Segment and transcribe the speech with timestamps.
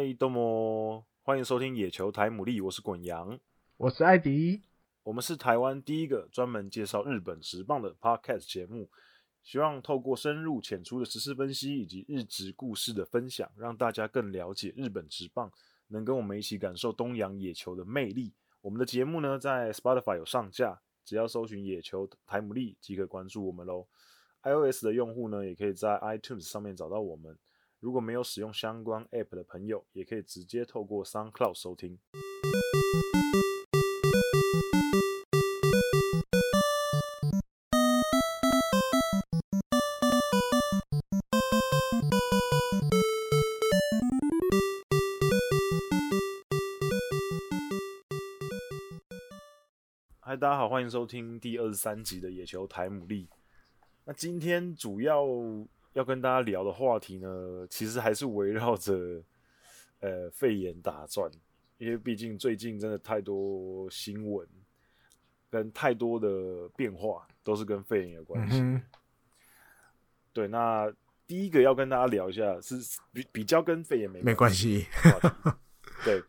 [0.00, 3.36] 嗨，多么欢迎收听野球台牡蛎，我是滚羊，
[3.76, 4.62] 我是艾迪，
[5.02, 8.88] 我们是台湾第一个专门介绍日本职棒的 Podcast 节目，
[9.42, 15.50] 希望透过深入浅出的时事分析以及日职故事的分享，让大家更了解日本职棒，
[15.88, 18.32] 能跟我们一起感受东洋野球的魅力。
[18.60, 23.88] 我们的节目呢，在 Spotify 有上架，只要搜寻野球台牡蛎即可关注我们喽。
[24.44, 27.36] iOS 的用户呢，也可以在 iTunes 上面找到我们。
[27.80, 31.96] 如果没有使用相关 App 的朋友，也可以直接透过 SoundCloud 收听。
[50.18, 53.28] 嗨，大家好，欢迎收听第二十三集的野球台牡蛎。
[54.04, 55.24] 那今天主要。
[55.94, 59.22] 要跟大家聊的话题呢，其实还是围绕着
[60.00, 61.30] 呃肺炎打转，
[61.78, 64.46] 因为毕竟最近真的太多新闻
[65.50, 68.58] 跟太多的变化都是跟肺炎有关系。
[68.60, 68.82] 嗯。
[70.32, 70.92] 对，那
[71.26, 72.76] 第一个要跟大家聊一下是
[73.12, 74.86] 比比较跟肺炎没没关系。
[76.04, 76.22] 对，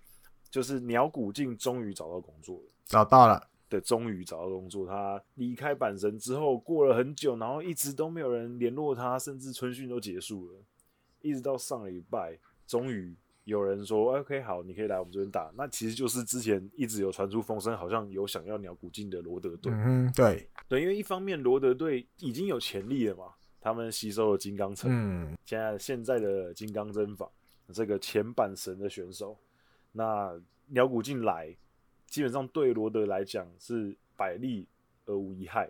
[0.50, 3.49] 就是鸟谷静终于找到工作了，找到了。
[3.70, 4.88] 对，终于找到工作。
[4.88, 10.60] 他离开阪神之后，过了很久，然后一直都没有人联络他，甚至春训都结束了，
[11.22, 19.72] 一直到上礼拜，终于有人说：“OK，好，你可以来我们这边打。”那其实就是之前一直有传出风声，好像有想要鸟谷进的罗德队。
[19.72, 23.26] 嗯，对对，因为一方面罗德队已经有潜力了嘛，
[23.62, 27.30] 他们吸收了金刚城，嗯，现在现在的金刚针法
[27.72, 29.38] 这个前阪神的选手，
[29.92, 30.36] 那
[30.70, 31.56] 鸟谷进来。
[32.10, 34.68] 基本上对罗德来讲是百利
[35.06, 35.70] 而无一害，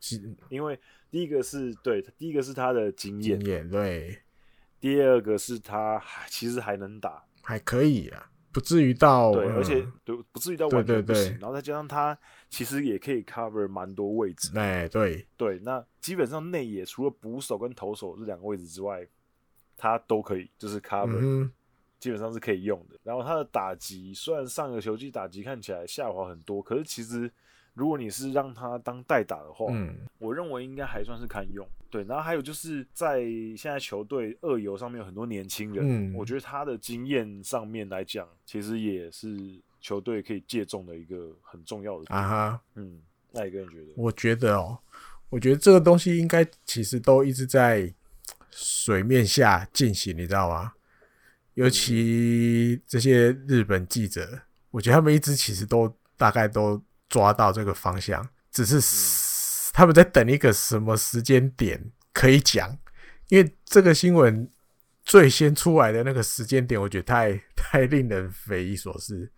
[0.00, 0.36] 是。
[0.48, 0.78] 因为
[1.10, 3.38] 第一个是对，第一个是他的经验，
[3.68, 4.18] 对，
[4.78, 11.30] 第二个是他其实还能打，还可以啊，不至于到对，而且对不至于到完全不行，对。
[11.30, 12.18] 对对，然后再加上他
[12.48, 15.26] 其实也可以 cover 蛮多位置，哎，对。
[15.36, 19.06] 对，那基本上内野除了捕手跟投手这两个位置之外，
[19.76, 21.18] 他都可以就是 cover。
[21.20, 21.50] 嗯
[22.00, 22.98] 基本上是可以用的。
[23.04, 27.30] 然后他的打击虽然上个球季打击看起来下滑很多，可是其实
[27.74, 31.64] 如果你是让他当代打的话，嗯，我认为应该还算是堪用。
[31.90, 33.20] 对，然后还有就是在
[33.56, 42.60] 现在球队二游上面有很多年轻人，嗯，我觉得他的经验上面来讲，其实也是球队可以借重的一个很重要的啊哈。
[42.76, 43.00] 嗯，
[43.32, 43.86] 那一个人觉得？
[43.96, 44.78] 我觉得哦，
[45.30, 47.92] 我觉得这个东西应该其实都一直在
[48.52, 50.72] 水面下进行，你知道吗？
[51.60, 54.26] 尤其这些日本记者，
[54.70, 62.78] 我觉得他们一直其实都大概都抓到这个方向，只是他们在等一个什么时间点可以讲。
[63.28, 64.50] 因为这个新闻
[65.04, 69.30] 最先出来的那个时间点，我觉得太太令人匪夷所思。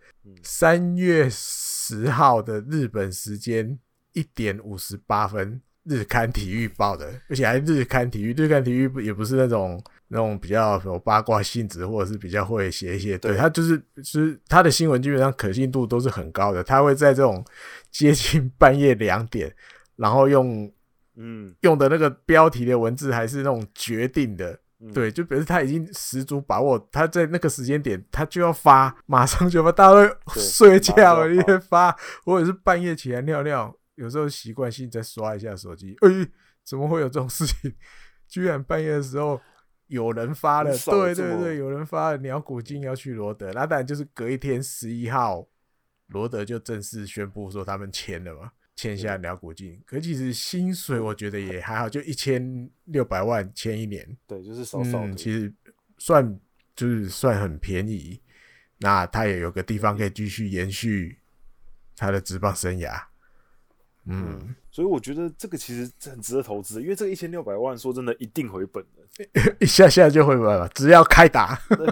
[0.43, 3.77] 三月十号的日本时间
[4.13, 9.83] 一点五十八分，日刊体育报的，而且还日刊体育，日刊体育也不是那种。
[10.13, 16.63] 那种比较有八卦性质，或者是比较会写一些，对，他就是，就是他的新闻基本上可信度都是很高的。
[16.63, 17.43] 他会在这种
[17.89, 19.51] 接近半夜两点，
[19.95, 20.71] 然后用
[21.15, 24.59] 嗯用的那个标题的文字还是那种决定的，
[24.93, 31.91] 对，就表示他已经十足把握，他在那个时间点他就要发，马上就发，大家都睡觉了，因为发，
[32.23, 36.27] 或者是半夜起来尿尿，有时候习惯性再刷一下手机，哎、欸，
[36.63, 37.73] 怎么会有这种事情？
[38.27, 39.41] 居然半夜的时候。
[39.93, 45.47] 有人发了，对对对，有人发了鸟谷静要去罗德，那当然就是隔一天十一号，
[46.07, 49.79] 罗德就正式宣布说他们签了嘛，签下鸟谷静。
[49.85, 55.53] 可其实薪水我觉得也还好，就一千六百万签一年，对，就是少少的，嗯，其实
[55.99, 56.39] 算
[56.75, 58.19] 就是算很便宜。
[58.79, 61.19] 那他也有个地方可以继续延续
[61.95, 62.99] 他的职棒生涯。
[64.05, 71.55] 嗯，嗯，所以我觉得这个其实很值得投资，因为这个一千六百万，说真的，一定回本的， 一下下就回本了，只要开打。
[71.69, 71.87] 对，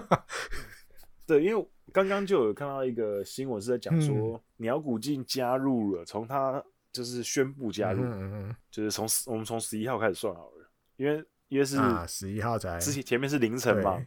[1.38, 6.60] 对，因为刚刚就有看到一个新闻是在讲说，鸟谷静加入了，从他
[6.92, 10.68] 就是宣布加入，嗯、就是从我们从十一号开始算好了，
[10.98, 14.04] 因为因为是十一号才之前前面是凌晨嘛，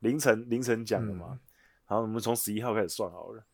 [0.00, 1.40] 凌晨凌晨讲的嘛，嗯、
[1.90, 3.46] 然后我们从十一号开始算好了，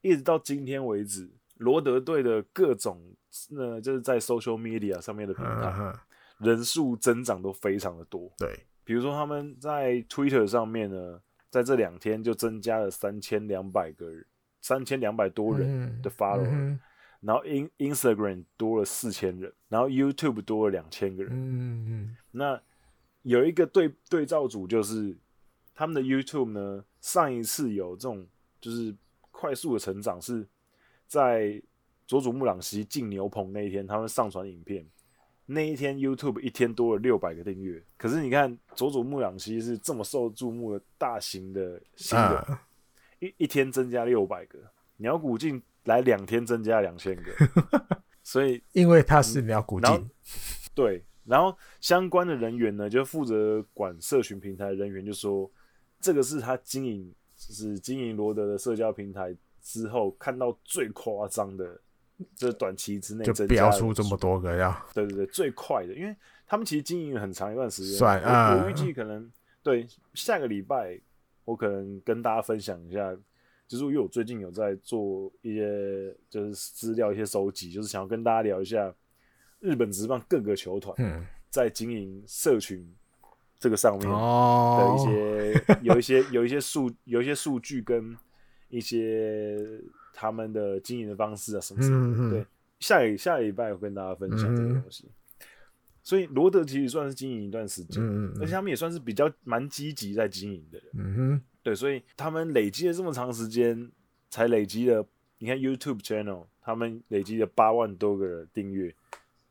[0.00, 3.02] 一直到今天为止，罗德队的各种。
[3.50, 6.06] 那就是在 social media 上面的平台，啊、
[6.38, 8.30] 人数增长都非常的多。
[8.36, 14.24] 对，比如说他们在 Twitter 上面呢，在这两天就增加了三千两百个人，
[14.60, 16.78] 三千两百多人的 follower，、嗯、
[17.20, 21.32] 然后 in Instagram 多了四千人，然后 YouTube 多了两千个人。
[21.32, 22.16] 嗯嗯。
[22.30, 22.60] 那
[23.22, 25.16] 有一个对对照组就是
[25.74, 28.26] 他们的 YouTube 呢，上一次有这种
[28.60, 28.94] 就是
[29.30, 30.46] 快速的成长，是
[31.06, 31.62] 在
[32.06, 34.86] 佐佐木朗希进牛棚那一天，他们上传影片，
[35.46, 37.82] 那一天 YouTube 一天多了六百个订阅。
[37.96, 42.66] 可是你看佐佐木朗希是这么受注目的大型的新人，啊、
[43.20, 44.58] 一一天增加六百个，
[44.96, 47.32] 鸟谷进来两天增加两千个，
[48.22, 50.10] 所以因为他是鸟谷进，
[50.74, 51.04] 对。
[51.24, 55.48] 然后相关的人员呢，就负责管社群平台的人员就说，
[56.00, 61.80] 这个是他经营，就是经营罗德的社交平台之后看到最夸张的，
[62.34, 64.84] 这短期之内就飙出这么多个呀？
[64.94, 66.14] 对对对，最快的，因为
[66.46, 67.98] 他们其实经营了很长一段时间。
[67.98, 69.30] 算啊，我预计可能
[69.62, 70.98] 对下个礼拜，
[71.44, 73.14] 我可能跟大家分享一下，
[73.66, 78.94] 就是因为我最近有在做一些就是资料一些收集，就是想要跟大家聊一下。
[79.60, 80.92] 日本职棒各个球团
[81.48, 82.84] 在经营社群
[83.60, 88.18] 这个上面的一些 有一些有一些数有一些数据跟
[88.70, 89.56] 一些
[90.22, 92.46] 他们的经营的方式啊什么什么，对，
[92.78, 95.08] 下礼下礼拜我跟大家分享这个东西。
[96.00, 98.00] 所以罗德其实算是经营一段时间，
[98.40, 100.88] 而且他们也算是比较蛮积极在经营的人。
[100.94, 103.90] 嗯哼，对，所以他们累积了这么长时间，
[104.30, 105.04] 才累积了
[105.38, 108.94] 你看 YouTube channel，他们累积了八万多个订阅。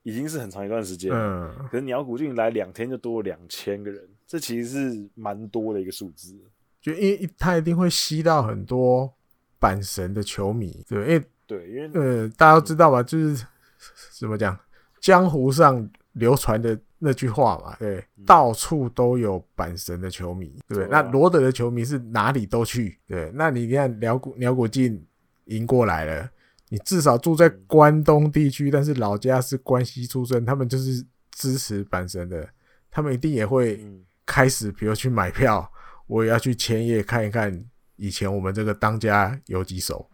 [0.04, 6.36] 已经是很长一段时间，嗯，可是鸟谷俊来两天就多了两千个人，这其实是蛮多的一个数字。
[6.82, 9.14] 就因为他一定会吸到很多
[9.62, 13.46] 阪神的球迷，对，因为对，因为呃，大家都知道吧，就是
[14.20, 14.58] 怎么讲，
[15.00, 25.06] 江湖上流传的那句话嘛，对，嗯、到处都有阪神的球迷，对，啊、那罗德的球迷是哪里都去，对，那你看辽国辽国进
[25.46, 26.30] 赢过来了。
[26.74, 32.48] 你至少住在关东地区，但是老家是关西出身，他们就是支持阪神的，
[32.90, 33.86] 他们一定也会
[34.26, 35.70] 开始，比如去买票，
[36.08, 37.62] 我也要去千叶看一看
[38.02, 40.10] 以前我们这个当家游击手，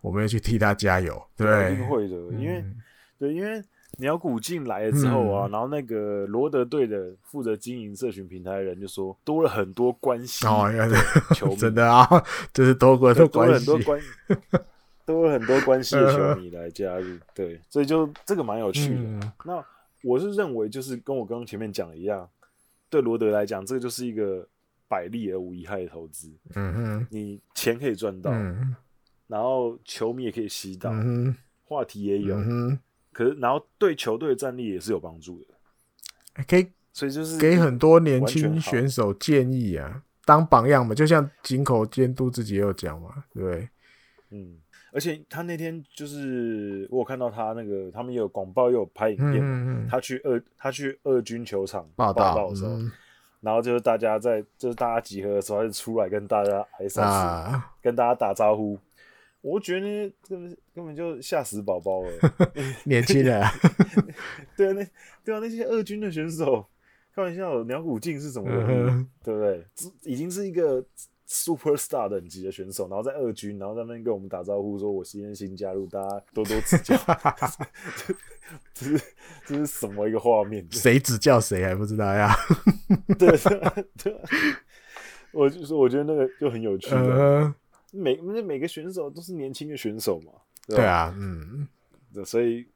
[0.00, 2.64] 我们要去替他加油，对，一定会的，因为
[3.20, 3.62] 对，因为
[3.98, 10.68] 鸟谷进来了之后啊，然后那个罗德队的负责经营社群平台的人就说，多了很多关系哦，
[11.32, 12.04] 球迷 真的啊，
[12.52, 13.70] 就是多过多关系。
[15.06, 19.00] 都有很多关系的球迷来加入，对，所以就这个蛮有趣的。
[19.00, 19.64] 嗯、那
[20.04, 22.28] 我是认为，就是跟我刚刚前面讲的一样，
[22.88, 24.46] 对罗德来讲，这个就是一个
[24.90, 26.28] 百利而无一害的投资。
[26.56, 28.74] 嗯哼，你钱可以赚到，嗯、
[29.28, 31.32] 然后球迷也可以吸到，嗯、
[31.62, 32.36] 话题也有。
[32.36, 32.76] 嗯、
[33.12, 36.44] 可是，然后对球队的战力也是有帮助的。
[36.48, 40.92] 可以，所以就是给很多年轻选手建议啊，当榜样嘛。
[40.92, 43.68] 就像井口监督自己也有讲嘛，对不对？
[44.30, 44.58] 嗯。
[44.92, 49.36] 而且他那天就是我有看到他那个，他们也有广报，又有拍影片。
[49.36, 52.90] 嗯嗯、他去二他去二军球场报道的时候，嗯、
[53.40, 58.78] 然后就是大家在就是大家集合的时候，他就出来跟大家还算是、啊、跟大家打招呼。
[59.40, 62.10] 我觉得根本根本就吓死宝宝了，
[62.84, 63.42] 年轻人。
[64.56, 64.86] 对啊，那
[65.24, 66.66] 对啊，那些二军的选手，
[67.14, 68.68] 开玩笑，鸟谷静是什么人？
[68.68, 69.64] 嗯、对不对？
[70.02, 70.84] 已经是一个。
[71.32, 76.96] Superstar 等级的选手，然后在二军，然后在那边跟我们打招呼，说：“我今天新加入，大家多多指教。
[78.74, 79.00] ”这是
[79.46, 80.66] 这是什么一个画面？
[80.72, 82.34] 谁指教谁还不知道呀？
[83.16, 83.38] 对
[84.02, 84.20] 对，
[85.30, 86.92] 我就说，我觉得那个就很有趣。
[86.96, 87.54] 呃、
[87.92, 90.32] 每那每个选手都是年轻的选手嘛，
[90.66, 91.68] 对，对啊，嗯，
[92.24, 92.66] 所以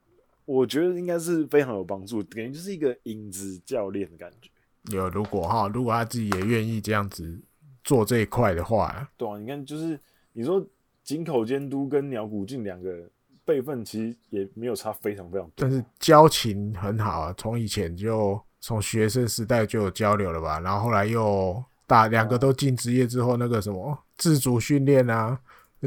[0.45, 4.49] 我觉得应该是非常有帮助，感觉就是一个影子教练的感觉。
[4.97, 7.43] 有，如果哈，如果他自己也愿意这样子。
[7.85, 10.01] 做这一块的话，对啊，你看，就是
[10.33, 10.67] 你说
[11.03, 13.09] 井口监督跟鸟谷静两个
[13.45, 25.39] 辈分其实也没有差非常非常多，但是交情很好啊，从以前就从学生时代就有交流了吧，然后后来又大两个都进职业之后，那个什么自主训练啊，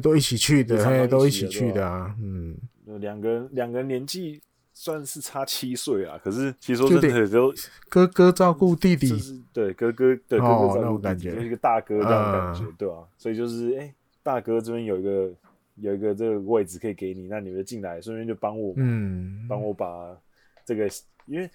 [0.02, 2.56] 都一起去的，嘿，都一起去的啊，嗯，
[3.00, 4.42] 两个两个年纪。
[4.80, 7.52] 算是差七岁啊，可是其实说真的，就
[7.90, 13.04] 哥哥照顾弟弟，是对哥哥对哥哥照顾弟弟，就是一个大哥这样的感觉，对吧？
[13.18, 13.92] 所以就是，哎，
[14.22, 15.34] 大哥这边有一个
[15.78, 20.16] 有一个这个位置可以给你，那你们进来，顺便就帮我，嗯，帮我把
[20.64, 20.88] 这个，
[21.26, 21.50] 因为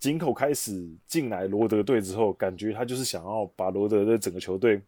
[0.00, 4.82] 井口开始进来罗德队之后，感觉他就是想要把罗德的整个球队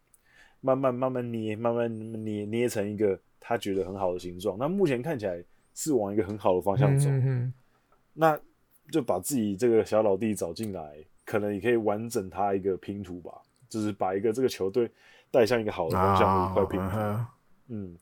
[0.61, 4.59] 慢慢慢慢捏，慢慢捏捏成一个他觉得很好的形状。
[4.59, 5.40] 那目前看起来
[5.73, 7.09] 是往一个很好的方向走。
[8.19, 8.39] 那
[8.91, 13.33] 就把自己这个小老弟找进来，可能也可以完整他一个拼图吧，
[13.69, 14.91] 就是把一个这个球队
[15.31, 16.97] 带向一个好的方向的一块拼图。
[16.97, 17.35] 啊、
[17.69, 17.97] 嗯，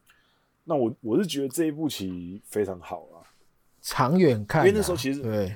[0.62, 3.26] 那我我是觉得这一步棋非常好啊，
[3.80, 5.46] 长远看、啊，因为那时候其实对，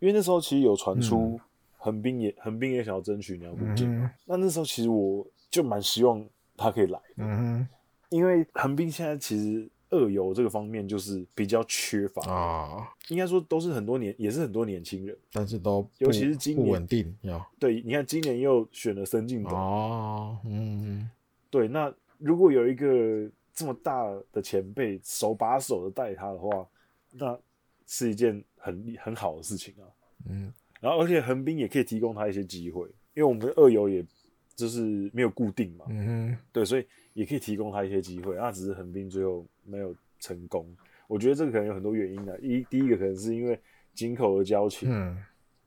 [0.00, 1.40] 因为那时候其实有传出
[1.76, 6.24] 横滨也横滨也想要争取鸟谷进，嗯、那那时候其实我就蛮希望
[6.56, 7.14] 他可以来的。
[7.18, 7.68] 嗯哼，
[8.08, 12.34] 因为横滨现在其实二游这个方面就是比较缺乏啊，
[12.74, 17.16] 哦、应该说都是很多年，也是很多年轻人，但是都尤其是今年不稳定。
[17.58, 21.08] 对，你看今年又选了申进斗哦，嗯，
[21.50, 26.66] 对，那如果有一个这么大的前辈手把手的带他的话，
[27.12, 27.38] 那
[27.86, 29.86] 是一件很很好的事情啊。
[30.28, 34.04] 嗯，然后而且横滨也可以提供他一些机会，因为我们的二游也
[34.56, 38.36] 就是没有固定嘛，嗯哼，对，所以也可以提供他一些机会。
[38.36, 40.66] 那只是横滨最后没有成功，
[41.08, 42.38] 我觉得这个可能有很多原因的。
[42.40, 43.58] 一第一个可能是因为
[43.94, 45.16] 井口的交情，嗯，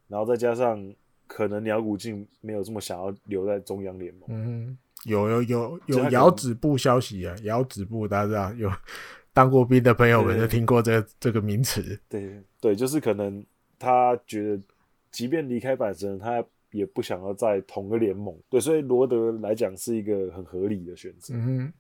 [0.08, 0.94] 然后再加上
[1.26, 4.24] 可能鸟谷静没有这么想要留在中央联盟。
[4.28, 8.72] 嗯，有有有有遥指部消息啊，遥指部大家知道有
[9.34, 12.00] 当过兵的朋友们就听过这个这个名词。
[12.10, 13.46] 对对，就是可能
[13.78, 14.64] 他觉得，
[15.12, 16.44] 即便离开阪神，他
[16.78, 18.34] 也不想要在同个联盟。
[18.50, 21.34] 对，所以罗德来讲是一个很合理的选择。
[21.36, 21.74] 嗯。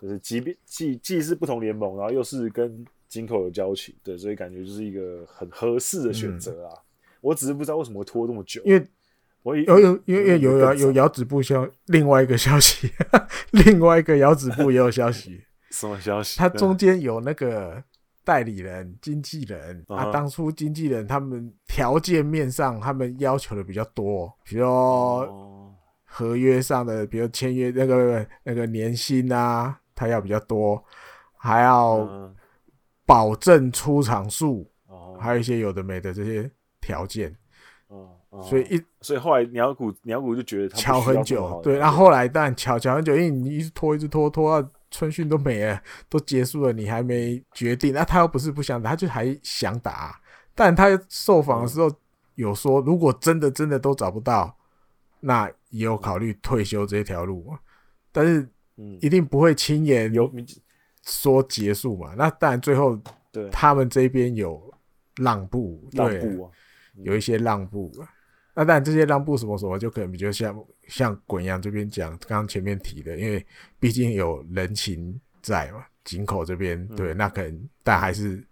[0.00, 6.72] 就是，即便既既是不同联盟，然后又是跟金口有交情，对，所以感觉就是一个很合适的选择啊。
[6.72, 6.80] 嗯、
[7.20, 8.82] 我只是不知道为什么会拖这么久，因为
[9.42, 12.90] 我有有因为有有有遥指部消另外一个消息，
[13.50, 16.38] 另外一个遥指部也有消息，什么消息？
[16.38, 17.84] 它中间有那个
[18.30, 29.76] 代理人、经纪人啊，啊，当初经纪人他们条件面上他们要求的比较多，比如说合约上的，比如签约那个那个年薪啊。
[29.92, 30.82] 他要比较多，
[31.36, 32.08] 还要
[33.04, 37.36] 保证出场数，嗯，还有一些有的没的这些条件，
[37.90, 50.20] 嗯嗯，所以一所以后来鸟谷鸟谷就觉得他乔很久，对，然后后来但敲敲很久，因为你一直拖一直拖拖到春训都没了，都结束了，你还没决定，那他又不是不想打，他就还想打，
[50.54, 51.90] 但他受访的时候
[52.34, 54.56] 有说，如果真的真的都找不到，
[55.20, 57.56] 那也有考虑退休这条路，
[58.12, 58.48] 但是。
[58.98, 60.32] 一定不会轻言有
[61.04, 62.14] 说结束嘛？
[62.16, 62.98] 那当然最后
[63.30, 64.72] 对他们这边有
[65.16, 66.50] 让步，让步啊，
[66.94, 67.92] 有一些让步。
[68.60, 70.54] 那当然这些让步什么什么，就可能比较像
[70.86, 73.42] 像滚阳这边讲，刚刚前面提的，因为
[73.78, 78.44] 毕竟有人情在嘛，井口这边对，那可能但还是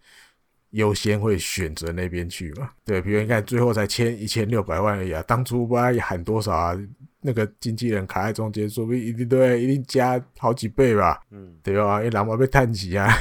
[0.70, 2.70] 优先会选择那边去嘛。
[2.86, 6.78] 对，比如你看最后才签一千六百万而已啊，当初不知道也喊多少啊？
[7.20, 11.20] 那个经纪人卡在中间，说不定一定对，一定加好几倍吧？
[11.32, 11.98] 嗯，对吧？
[11.98, 13.12] 因为狼毛被探起啊，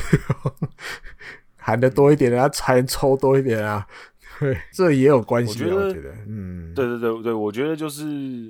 [1.58, 3.86] 喊的多一点的，他才能抽多一点啊。
[4.40, 6.12] 对， 这也有关系，我觉得。
[6.28, 8.04] 嗯，对对对对，我觉得就是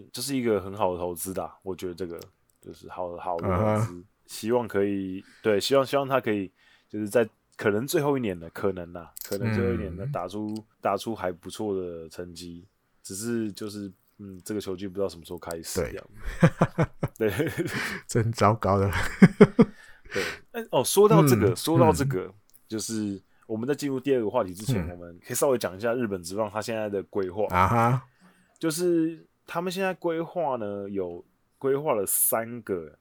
[0.05, 1.49] 这、就是一个很好的投资的。
[1.63, 2.19] 我觉得这个
[2.61, 4.03] 就是好好的投资，uh -huh.
[4.25, 6.51] 希望可以对，希望希望他可以
[6.89, 12.65] 就是在可能最后一年的可能呐，可能最后一年的打出、嗯、打出还不错的成绩，
[13.03, 13.91] 只是就是。
[14.19, 15.79] 嗯，这个球季不知道什么时候开始。
[17.19, 17.51] 对， 对，
[18.07, 18.89] 真糟糕的。
[20.11, 22.33] 对，哎哦，说到这个，嗯、说到这个、嗯，
[22.67, 28.07] 就是我们在进入第二个话题之前，嗯、我们可以稍微讲一下日本职棒他现在的规划啊哈。
[28.59, 31.25] 就是他们现在规划呢，有
[31.57, 32.95] 规划了三个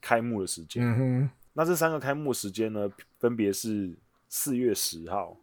[0.00, 0.82] 开幕的时间。
[0.82, 1.30] 嗯哼。
[1.52, 3.96] 那这三个开幕时间呢，分别是
[4.28, 5.36] 四月十号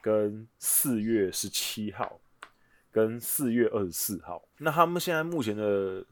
[0.00, 2.18] 跟四月十七号。
[2.92, 6.04] 跟四月二十四号，那他们现在目前的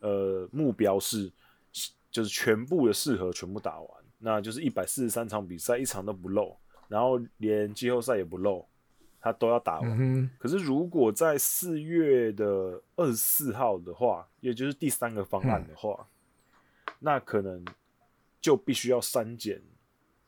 [0.00, 1.30] 呃目标是，
[2.10, 8.66] 就是全部的适合全部打完，那就是一百四十三场比赛，一场都不漏，然后连季后赛也不漏，
[9.20, 9.90] 他都要打完。
[9.98, 16.06] 嗯、可是如果在四月的二十四号的话，也就是第三个方案的话，
[16.86, 17.64] 嗯、那可能
[18.40, 19.60] 就必须要删减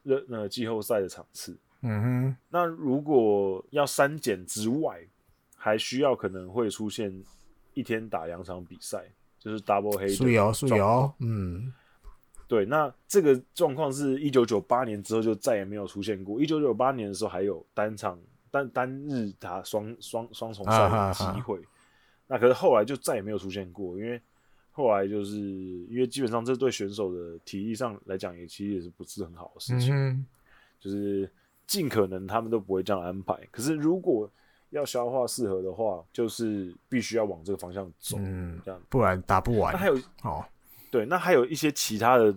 [0.02, 1.56] 热呃季后赛的场次。
[1.82, 5.00] 嗯哼，那如果要删减之外，
[5.56, 7.12] 还需要可能会出现
[7.75, 9.04] 一天打两场比赛，
[9.38, 10.16] 就是 double header。
[10.16, 11.72] 是有是有，嗯，
[12.49, 12.65] 对。
[12.65, 16.41] 那这个状况是一九九八年之后就再也没有出现过。
[16.41, 18.19] 一九九八年的时候还有单场
[18.50, 21.61] 单单日打双双双重赛的机会，
[22.26, 24.21] 那可是后来就再也没有出现过，因为
[24.73, 30.26] 后来就是因为基本上这对选手的体力上来讲也其实也是不是很好的事情，嗯、
[30.79, 31.31] 就是
[31.67, 33.35] 尽可能他们都不会这样安排。
[33.50, 34.31] 可是如果
[34.71, 39.73] 要消化适合的话，就是必须要往这个方向走，嗯，这样不然打不完。
[39.73, 40.45] 那还有哦，
[40.90, 42.35] 对，那还有一些其他的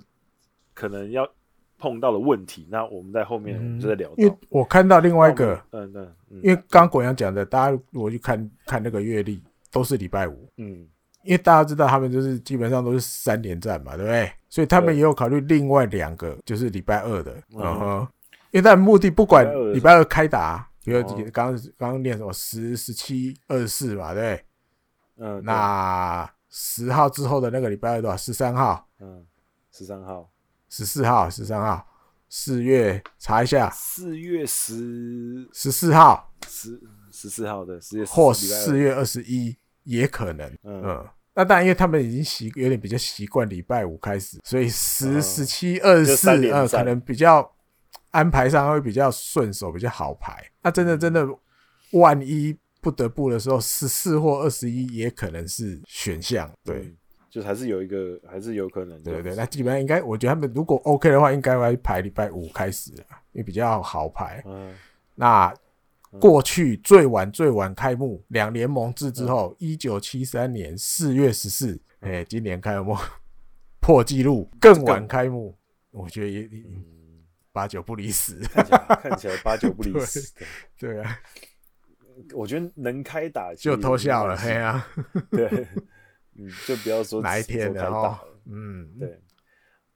[0.74, 1.30] 可能要
[1.78, 4.14] 碰到的问题，那我们在后面就在聊、嗯。
[4.18, 9.42] 因为我看到另外一个，嗯嗯，嗯，因为刚刚国阳讲的，大家如果去看看那个月历，
[9.72, 10.88] 都是礼拜五，嗯，
[11.24, 14.32] 因为大家知道他们就是基本上都是三连战嘛，对不对？
[14.50, 18.08] 所以他们也有考虑另外两个，就是礼拜二的，嗯哼，
[18.52, 20.68] 因为他的目的不管礼拜二开打。
[20.82, 24.44] 比如刚刚念什么十十七二十四嘛，对，
[25.18, 28.18] 嗯，那十号之后的那个礼拜二多少？
[28.18, 28.88] 十三号。
[29.00, 29.26] 嗯，
[29.72, 30.30] 十三号。
[30.70, 31.86] 十四号，十三号。
[32.28, 33.70] 四月查一下。
[33.72, 36.32] 四月十十四号。
[36.48, 36.80] 十
[37.12, 40.48] 十四号的四月或四月二十一也可能。
[40.64, 40.84] 嗯。
[40.84, 47.50] 嗯那当然，因为他们已经习有点比较习惯礼拜五开始，所以十、十七、二十四呃，可能比较
[48.12, 50.44] 安排上会比较顺手，比较好排。
[50.62, 51.26] 那真的真的，
[51.92, 56.52] 万一不得不的时候，十四或二十一也可能是选项。
[56.64, 56.98] 对，嗯、
[57.30, 59.02] 就还是有一个，还是有可能。
[59.04, 62.92] 对对对，那基本上应该，我觉得他们如果 OK 的话，应该会排礼拜五开始，
[63.32, 64.44] 因为比较好排。
[64.46, 64.74] 嗯，
[65.16, 65.54] 那。
[66.20, 72.98] 过去最晚最晚开幕两联盟制之后，一九七三年四月十四，哎，今年开幕
[73.80, 75.56] 破纪录，更晚开幕，
[75.92, 76.50] 我觉得也
[77.52, 78.66] 八九不离十，看
[79.04, 80.20] 看起来八九不离十，
[80.80, 81.20] 对啊，
[82.34, 84.88] 我觉得能开打就偷笑了，嘿啊，
[85.32, 85.68] 对，
[86.38, 89.20] 嗯，就不要说哪一天然后，嗯，对，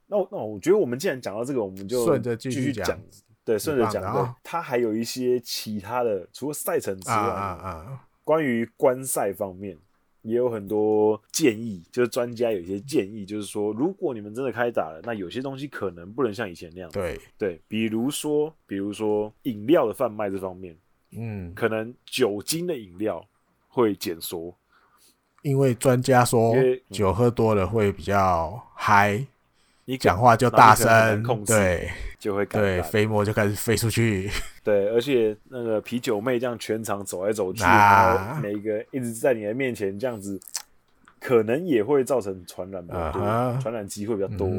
[0.08, 3.00] 那我那我觉得我们既然讲到这个，我们就顺着继续讲。
[3.46, 9.78] 对，顺着讲，它还有一些其他的，除了赛程之外，啊啊啊、关于观赛方面
[10.22, 16.90] 也有很多建议，就是专家有一些建议，就是说，如果你们真的开打了，那有些东西可能不能像以前那样。
[16.92, 17.20] 对。
[17.38, 20.74] 对，比如说，比如说饮料的贩卖这方面，
[21.18, 23.26] 嗯，可能酒精的饮料
[23.68, 24.56] 会减缩，
[25.42, 26.56] 因为专家说
[26.90, 29.26] 酒喝多了会比较嗨。
[29.86, 34.32] 你讲话就大声，对，就会对飞沫就开始飞出去。
[34.64, 40.40] 对，而且那个啤酒妹这样全场走来走去，然后每一个一直在你的面前这样子，
[41.20, 43.22] 可能也会造成传染比较多，
[43.60, 44.50] 传染机会比较多。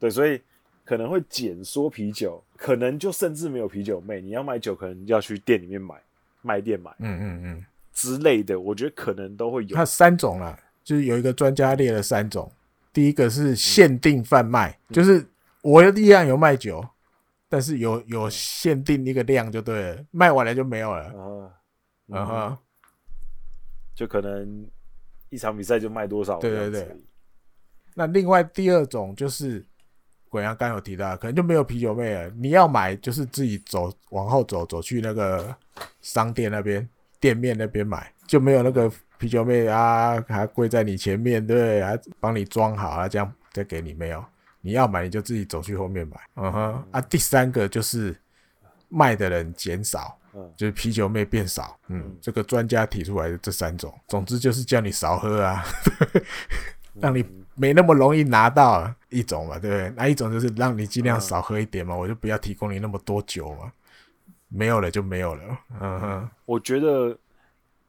[0.00, 0.40] 对，所以
[0.88, 4.22] 可能会减缩啤酒，可能就甚至没有啤酒妹。
[4.22, 5.94] 你要买酒，可能要去店里面买，
[6.40, 8.58] 卖店买，嗯嗯嗯之类的。
[8.58, 9.76] 我觉得可能都会有。
[9.76, 12.50] 它三种了，就是有一个专家列了三种。
[12.90, 15.22] 第一个是限定贩卖，嗯、就是
[15.60, 16.88] 我一样有卖酒，嗯、
[17.50, 21.04] 但是有有限定一个量就对了，卖完了就没有了。
[21.04, 21.52] 啊，
[22.08, 22.58] 嗯哼，
[23.94, 24.66] 就可能
[25.28, 26.38] 一场比赛就卖多少？
[26.38, 26.96] 对对对。
[27.92, 29.62] 那另外第二种就是，
[30.28, 32.30] 鬼阳刚有提到，可能就没有啤酒妹了。
[32.36, 35.54] 你要买就是自己走往后走，走去那个
[36.00, 36.88] 商店那边
[37.18, 38.90] 店面那边买，就没有那个。
[39.20, 44.24] 啤酒妹啊，还跪在你前面，对，还帮你装好啊，这样再给你没有？
[44.60, 46.16] 你要买你就自己走去后面买。
[46.36, 48.14] 嗯哼，啊，第三个就是
[48.88, 51.76] 卖的人减少，嗯，就是啤酒妹变少。
[51.88, 55.64] 嗯，这个专家提出来的这三种，总之就是叫你少喝啊，
[57.00, 57.26] 让你
[57.58, 59.92] 没那么容易拿到一种嘛，对不对？
[59.96, 63.72] 那一种就是让你尽量少喝一点嘛，我就不要提供你那么多酒嘛，
[64.48, 65.42] 没有了就没有了。
[65.80, 67.18] 嗯哼，我觉得。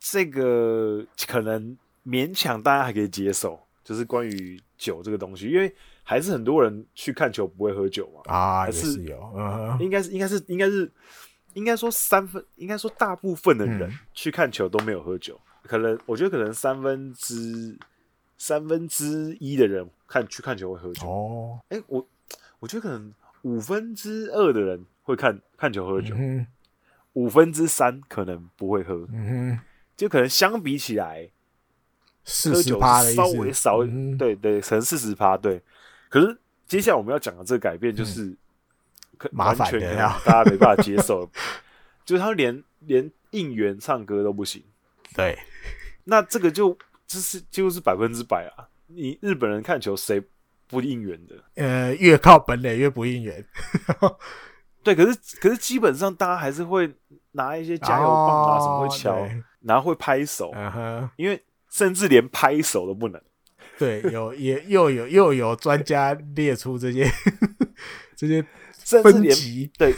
[0.01, 8.21] 这个可能勉强大家还可以接受，就是关于酒这个东西，因为还是很多人去看球不会喝酒嘛。
[8.33, 10.89] 啊，还是，是有，应该是应该是应该是
[11.51, 17.77] 应该说三分，应该说大部分的人去看球都没有喝酒，嗯、可能我觉得可能三分之
[18.39, 21.07] 三分之一的人看去看球会喝酒。
[21.07, 22.07] 哦，哎，我
[22.57, 26.15] 我觉得可能五分之二的人会看看球喝酒，
[27.13, 29.07] 五分之三可能不会喝。
[29.11, 29.59] 嗯
[29.95, 31.29] 就可能相比起来，
[32.23, 35.61] 喝酒稍微少，嗯、对对，可能四十趴对。
[36.07, 38.37] 可是接下来我们要讲的这个改变就是，嗯、
[39.33, 41.29] 麻烦的呀， 大家没办法接受。
[42.05, 44.63] 就是他连连应援唱歌都不行，
[45.13, 45.37] 对。
[46.05, 46.75] 那这个就
[47.09, 48.69] 就是几乎是百分之百啊！
[48.87, 50.23] 你日本人看球谁
[50.67, 51.35] 不应援的？
[51.55, 53.45] 呃，越靠本垒越不应援。
[54.81, 56.89] 对，可是可是基本上大家还是会
[57.31, 59.27] 拿一些加油棒啊什么会敲。
[59.61, 61.09] 然后会拍手，uh huh.
[61.17, 63.21] 因为甚至连拍手都不能。
[63.77, 67.05] 对，有也又有又有专家列出这些
[68.15, 68.41] 这些
[69.03, 69.93] 分级，对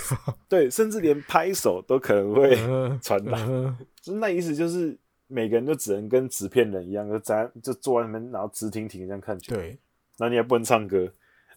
[0.49, 2.55] 对，甚至连拍手都可能会
[3.03, 3.37] 传达。
[3.37, 3.75] Uh
[4.19, 4.97] 那意思就是
[5.31, 9.55] 每个人都只能跟纸片人一样，就站就坐在那边，然后直挺挺这样看球。
[9.55, 9.69] 对，
[10.17, 10.99] 然后你也不能唱歌，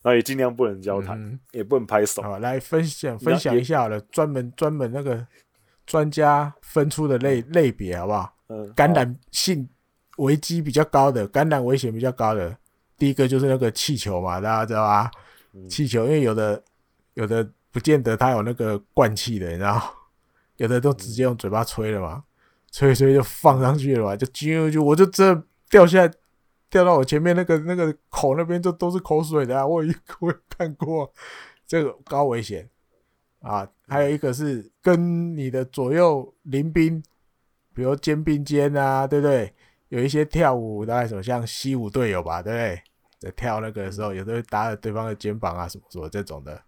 [0.02, 1.38] 然后也尽量不能交谈，uh.
[1.52, 2.22] 也不能拍手。
[2.22, 5.26] 好，来分享分享一下好了，专门专门那个。
[5.86, 8.34] 专家分出的类类别好不好？
[8.48, 9.68] 嗯，感染性
[10.16, 12.56] 危机比较高的，感染危险比较高的，
[12.96, 15.10] 第一个就是那个气球嘛，大家知道吧？
[15.68, 16.64] 气球，因为有的
[17.12, 19.94] 有的不见得它有那个灌气的，你知道？
[20.56, 22.24] 有的都直接用嘴巴吹了嘛，
[22.74, 25.32] 吹一吹就放上去了嘛，就啾就我就这
[25.70, 26.12] 掉下来，
[26.68, 29.64] 掉到我前面那个那个口那边就都是口水的啊！
[29.64, 29.76] 我
[30.18, 31.08] 我有看过，
[31.68, 32.68] 这个高危险。
[33.38, 37.00] 啊，还有一个是跟你的左右邻兵，
[37.72, 39.54] 比如肩并肩啊，对不对？
[39.90, 42.82] 有一些跳舞，大概什么像西武队友吧，对不对？
[43.20, 46.60] 在跳那个的时候，有的会搭着对方的肩膀啊，什么什么这种的，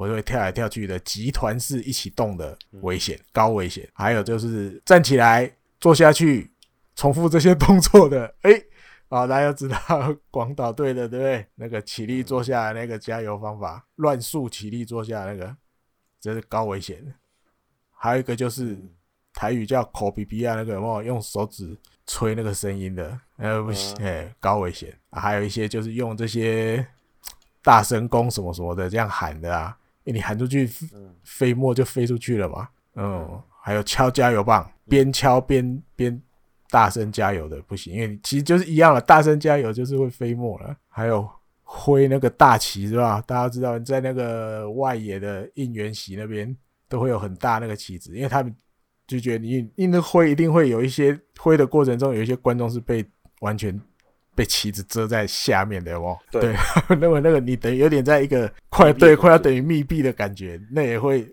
[0.00, 3.86] 或者会跳来跳去的集团式一起动的危险，高危险。
[3.92, 6.50] 还有就是站起来坐下去，
[6.96, 8.50] 重复这些动作的，哎，
[9.10, 9.78] 啊，大家要知道
[10.32, 11.46] 广岛队的，对不对？
[11.54, 15.54] 那个起立坐下来那个加油方法，乱数起立坐下那个，
[16.18, 17.14] 这是高危险。
[17.90, 18.78] 还有一个就是
[19.34, 23.20] 台语叫口鼻鼻啊，那个有没有用手指吹那个声音的？
[23.36, 24.96] 呃，不行，哎，高危险。
[25.10, 26.86] 还有一些就是用这些
[27.62, 29.79] 大声公什么什么的这样喊的啊，因
[30.12, 30.68] 为你喊出去，
[31.24, 32.68] 飞沫就飞出去了嘛。
[32.96, 36.22] 嗯，还有敲加油棒，边敲边边
[36.68, 40.76] 大声加油的不行，因为其实就是一样了，大声加油就是会飞沫了。
[40.88, 41.28] 还有
[41.62, 43.22] 挥那个大旗是吧？
[43.26, 46.56] 大家知道在那个外野的应援席那边
[46.88, 48.54] 都会有很大那个旗子，因为他们
[49.06, 53.04] 就觉得你你那挥一定会有一些挥的过程中有一些观众是被
[53.40, 53.80] 完全。
[54.34, 56.54] 被旗子遮在下面的哦，对，
[57.00, 61.26] 那么那个你等于有点在一个快对快要等于密闭的感觉，那也会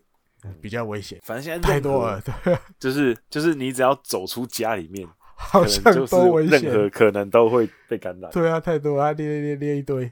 [0.61, 1.19] 比较危险。
[1.23, 8.29] 反正现在太多了，对， 就是就是你只要走出家里面，好像都危险，任何可能都会被感染。
[8.31, 10.11] 对啊，太多啊，列列列列一堆，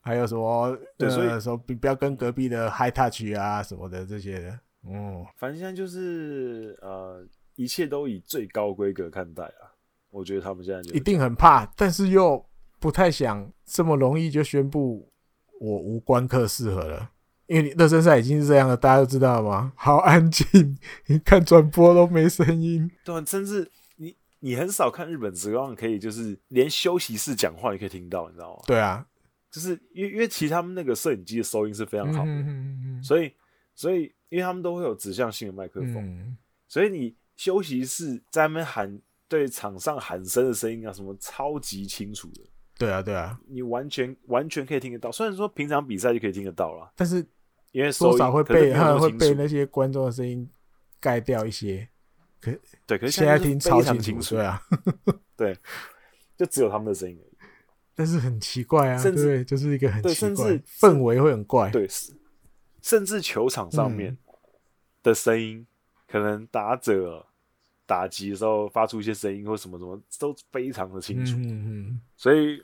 [0.00, 0.76] 还有什么？
[0.96, 4.58] 对，所以说不要跟隔壁的 high touch 啊什么的这些的。
[4.86, 7.24] 嗯，反正现在就是呃，
[7.56, 9.73] 一切都以最高规格看待啊。
[10.14, 12.46] 我觉得他们现在就一定很怕，但是又
[12.78, 15.10] 不太想这么容易就宣布
[15.60, 17.10] 我无关客适合了，
[17.48, 19.72] 因为热身赛已经是这样了，大家都知道吗？
[19.74, 22.88] 好安静，你看转播都没声音。
[23.04, 28.62] 对，甚至你你很少看日本职棒可以就是连休息室讲话也可以听到，你知道吗？
[28.68, 29.04] 对啊，
[29.50, 33.32] 就是因为因为其实他们那个摄影机的收音是非常好的，所以
[33.74, 36.36] 所以因为他们都会有指向性的麦克风，嗯、
[36.68, 39.00] 所以你休息室在那边喊。
[39.28, 42.42] 对场上喊声的声音啊，什么超级清楚的。
[42.76, 45.10] 对啊，对啊，你完全完全可以听得到。
[45.10, 47.24] 虽然说平常比赛就可以听得到了，但是
[47.72, 50.48] 因为多少会被会被那些观众的声音
[51.00, 51.88] 盖掉一些。
[52.40, 52.50] 可
[52.86, 54.60] 对，可是现在听超级清楚，啊，
[55.36, 55.56] 对，
[56.36, 57.48] 就只有他们的声音而已。
[57.94, 61.70] 但是很奇怪啊，甚至就是一个很奇怪，甚至氛围会很怪。
[61.70, 61.88] 对，
[62.82, 64.18] 甚至球场上面
[65.02, 65.66] 的声音
[66.06, 67.26] 可能打者。
[67.86, 72.62] 打击的时候发出一些声音或什么什么都非常的清楚，嗯嗯，所以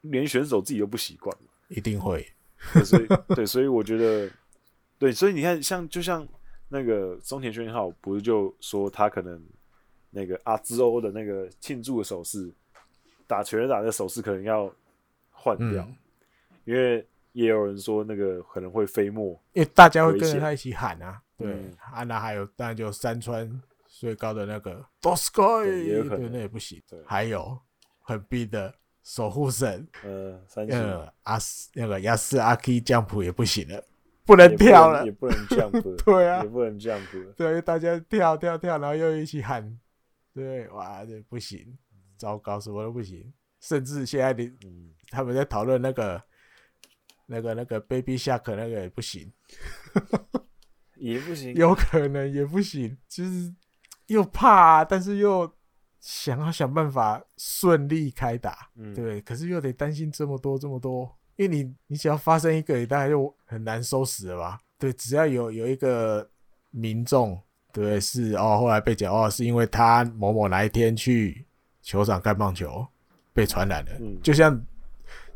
[0.00, 1.36] 连选手自己都不习惯，
[1.68, 2.26] 一定会，
[2.84, 4.28] 所以对， 所以我觉得，
[4.98, 6.26] 对，所以你看，像就像
[6.68, 9.40] 那个松田宣浩，不是就说他可能
[10.10, 12.52] 那个阿兹欧的那个庆祝的手势，
[13.26, 14.72] 打全垒打的手势可能要
[15.30, 15.96] 换掉，嗯，
[16.64, 23.62] 因为也有人说那个可能会飞沫，因为大家会跟着他一起喊啊，对，嗯，啊，那还有当然就山川。
[24.00, 26.82] 最高的那个 DOSUKOI 对，那也不行。
[26.88, 27.60] 对，还有
[28.00, 33.84] 很逼的守护神，呃，呃，阿斯那个亚斯阿 K jump 也不行了，
[34.24, 39.78] 不能跳了，也不能 jump， 对啊，也不能 jump，对，大家跳跳跳，然后又一起喊，
[40.32, 41.76] 对，哇，这不行，
[42.16, 46.22] 糟糕，什么都不行，甚至现在你、嗯、他们在讨论那个
[47.26, 49.30] 那个那个 Baby Shark 那个也不行，
[50.96, 53.54] 也不行， 有可能也不行，就是。
[54.10, 55.48] 又怕，但是又
[56.00, 59.20] 想要想办法顺利开打，嗯，对。
[59.20, 64.58] 可是又得担心这么多这么多，因为你你只要发生一个，你大概就很难收拾了吧？
[64.78, 66.28] 对，只要有有一个
[66.70, 67.40] 民众，
[67.72, 71.46] 对，是哦，后来被讲哦，是因为他某某哪一天去
[71.80, 72.84] 球场看棒球
[73.32, 74.60] 被传染了，嗯，就像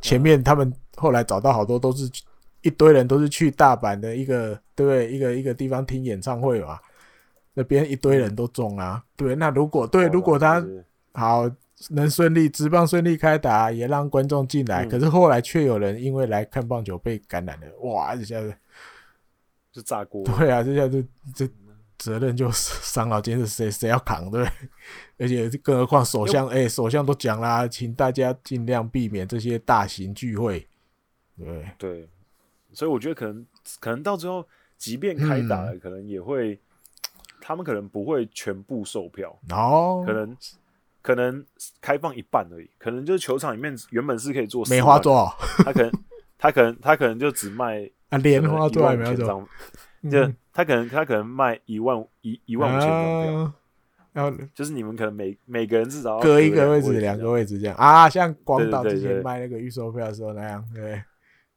[0.00, 2.10] 前面他们后来找到好多都是
[2.62, 6.80] 一堆人都是去大阪的一个对一个一个地方听演唱会嘛。
[7.54, 10.64] 那边一堆人都中啊，对，那如果对，如果他
[11.12, 11.48] 好
[11.90, 18.52] 能顺利直棒顺利开打，也让观众进来，可是后来却有人因为来看棒球被感染了，哇，这下子
[19.70, 20.24] 就炸锅。
[20.24, 21.48] 对啊，这下子这
[21.96, 24.28] 责任就伤脑筋，是谁谁要扛？
[24.30, 24.44] 对，
[25.18, 30.66] 而且更何况首相，哎，首相都讲啦，请大家尽量避免这些大型聚会。
[31.38, 32.08] 对对，
[32.72, 33.46] 所以我觉得可能
[33.78, 34.44] 可能到最后，
[34.76, 36.58] 即便开打了，可能也会。
[37.46, 40.34] 他们可能不会全部售票，哦，可能
[41.02, 41.44] 可能
[41.78, 45.92] 开放一半而已，可能就是球场里面原本是可以做梅花座，他可能
[46.38, 49.46] 他可能他可能就只卖啊莲花座还没有张，
[50.10, 53.52] 就他可能他可能卖一万一一万五千张票，
[54.14, 57.76] 然后就是你们可能每每个人至少隔一个位置两个位置这样。
[57.76, 61.02] 啊，像广岛之前卖那个预售票的时候那样，对，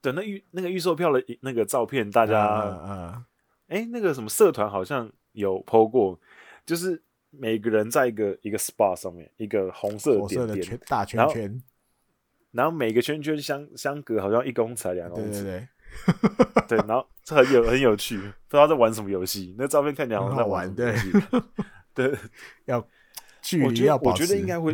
[0.02, 3.24] 对，那预那个预售票的那个照片，大家嗯，
[3.70, 5.10] 哎，那个什么社团好像。
[5.38, 6.20] 有 po 过，
[6.66, 11.64] 就是每个人在一个一个 SPA 上面，一个红色的点点大圈圈，然后，
[12.52, 15.68] 然后每个圈圈相相隔好像一公尺两公尺，对对
[16.68, 19.56] 对，对，然后这很有很有趣，不知道在玩什么游戏。
[19.58, 20.96] 那照片看起来好像在玩对
[21.94, 22.18] 对，
[22.66, 22.86] 要
[23.42, 24.74] 距离要保持，我觉得应该会。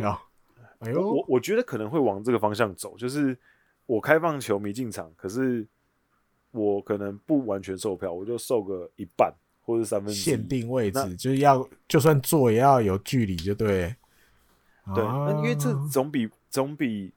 [0.80, 3.38] 哎呦，我我觉得可能会往这个方向走，就是
[3.86, 5.66] 我开放球迷进场，可是
[6.50, 9.32] 我可能不完全售票，我就售个一半
[9.64, 10.22] 或者三分之一。
[10.22, 13.94] 限定位置就是要就算坐也要有距离，就对。
[14.94, 17.12] 对，那因为这总比总比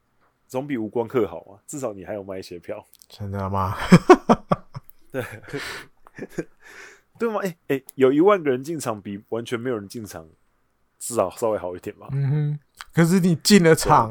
[0.46, 2.82] 总比无光客好嘛，至少你还有卖一些票。
[3.08, 3.76] 真的吗？
[5.12, 5.22] 对，
[7.18, 7.40] 对吗？
[7.42, 10.26] 哎、欸、哎、欸，有一万个人进场比完全没有人进场
[10.98, 12.08] 至少稍微好一点吧。
[12.12, 12.58] 嗯哼。
[12.94, 14.10] 可是你进了场，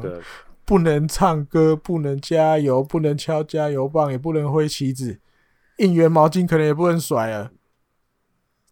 [0.64, 5.18] 不能唱歌，不能加油，不能敲加油棒，也不能挥旗子，
[5.78, 7.50] 应援毛巾可能也不能甩了，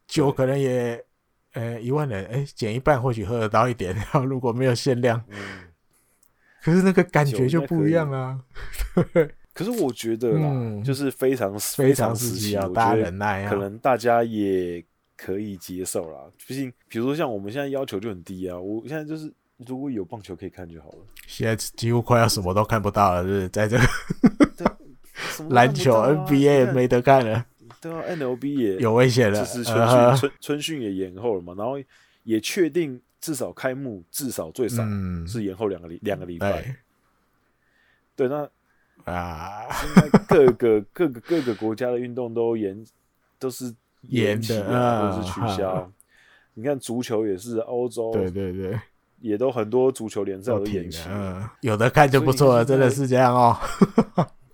[0.07, 1.05] 酒可能也，
[1.53, 3.95] 呃，一万人，哎、欸，减一半或许喝得到一点。
[3.97, 5.39] 然后如果没有限量，嗯、
[6.63, 8.41] 可是那个感觉就不一样啊。
[9.53, 14.85] 可是我觉得啦，嗯、就是非常非常时期要大家忍耐啊，可能大家也
[15.17, 16.21] 可以接受啦。
[16.47, 19.33] 毕竟，比如说像我们现在要求就很低啊，我现在就是。
[19.67, 20.99] 如果有棒球可以看就好了。
[21.27, 23.49] 现在几乎快要什么都看不到了，就是？
[23.49, 23.85] 在这个
[25.49, 27.43] 篮球 NBA 也没得看了。
[27.87, 29.39] 对啊，MLB 也有危险了。
[29.39, 31.75] 就是春训春春训也延后了嘛，然后
[32.25, 34.83] 也确定至少开幕至少最少
[35.27, 36.77] 是延后两个礼两个礼拜。
[38.17, 38.49] 对，那
[39.05, 42.85] 啊，现在各个 各个各个国家的运动都延
[43.39, 43.73] 都是
[44.03, 45.93] 延期啊，或是取消。
[46.55, 48.79] 你看足球也是欧洲，对对对。
[49.21, 53.57] 也都很多足球联赛都延期，嗯，有的看就不错了，真的是这样哦。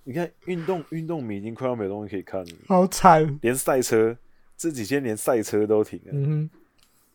[0.04, 4.16] 你看运动运动迷已经快要没东西可以看了，好惨，连赛车
[4.56, 6.50] 这几天连赛车都停了，嗯，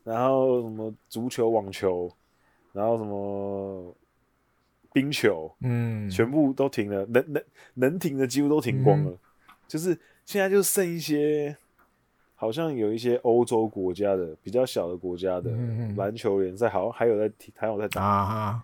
[0.04, 2.12] 然后什么足球、网球，
[2.74, 3.96] 然后什么
[4.94, 9.18] 冰球，嗯，全部都停了，能能能停的几乎都停光了，
[9.68, 11.56] 就是现在就剩一些。
[12.40, 15.50] 好像有一些欧洲国家的比较小的国家的
[15.96, 18.04] 篮球联赛，好像还有在踢，还有在打。
[18.04, 18.64] 啊、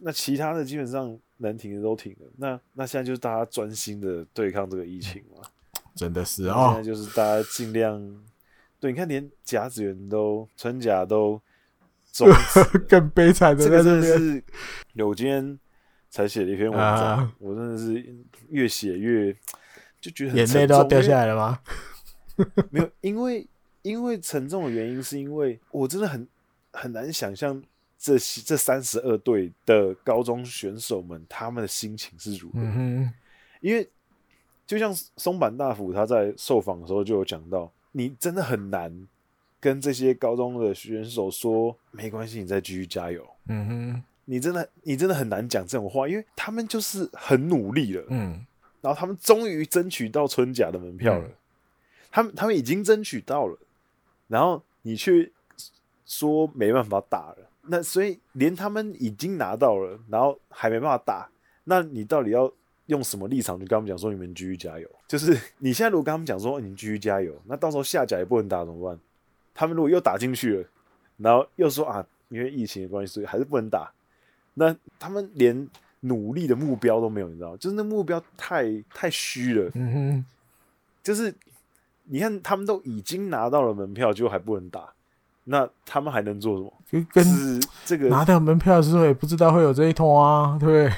[0.00, 1.14] 那其他的基本上
[1.46, 2.26] 能停的都停了。
[2.36, 5.42] 那那现在就是大家专心的对抗这个疫情嘛。
[5.94, 6.74] 真的是啊。
[6.74, 7.94] 现在就是大家尽量。
[8.00, 8.20] 哦、
[8.80, 11.40] 对，你看连甲子园都春甲都
[12.88, 14.44] 更悲惨的这个真的是。
[15.04, 15.58] 我今天
[16.10, 18.14] 才写了一篇文章，啊、我真的是
[18.48, 19.32] 越写越
[20.00, 21.60] 就觉得眼泪都要掉下来了吗？
[22.70, 23.46] 没有，因为
[23.82, 26.26] 因为沉重的原因，是因为我真的很
[26.72, 27.62] 很难想象
[28.02, 32.58] 这这三十二队的高中选手们他们的心情是如何。
[33.60, 33.88] 因为
[34.66, 39.06] 就像松坂大辅他在受访的时候就有讲到，你真的很难
[39.60, 43.24] 跟这些高中的选手说没关系，你再继续加油。
[43.46, 48.04] 嗯哼，你真的你真的很难讲这种话，因为他们就是很努力了。
[48.08, 48.44] 嗯，
[48.80, 51.28] 然后他们终于争取到春假的门票了。
[52.10, 53.56] 他们他们已经争取到了，
[54.26, 55.30] 然后你却
[56.04, 61.28] 说没办法打了，那所以连他们已经拿到了，然后还没办法打，
[61.64, 62.52] 那你到底要
[62.86, 64.88] 用什么立场去跟他们讲说你们继续加油？
[65.06, 68.98] 就是 你现在如果跟他们讲说你继续加油，那到时候下甲也不能打怎么办？
[69.54, 70.68] 他们如果又打进去了，
[71.16, 73.92] 然后又说啊，因为疫情的关系，所以还是不能打，
[74.54, 75.68] 那他们连
[76.00, 77.56] 努力的目标都没有，你知道？
[77.56, 80.26] 就是那目标太太虚了，嗯哼，
[81.02, 81.34] 就是。
[82.04, 84.92] 你看，他们都已经拿到了门票，就还不能打，
[85.44, 86.72] 那他们还能做什么？
[86.90, 90.92] 就跟这个拿到门票的时候也不知道会有这一拖啊，对对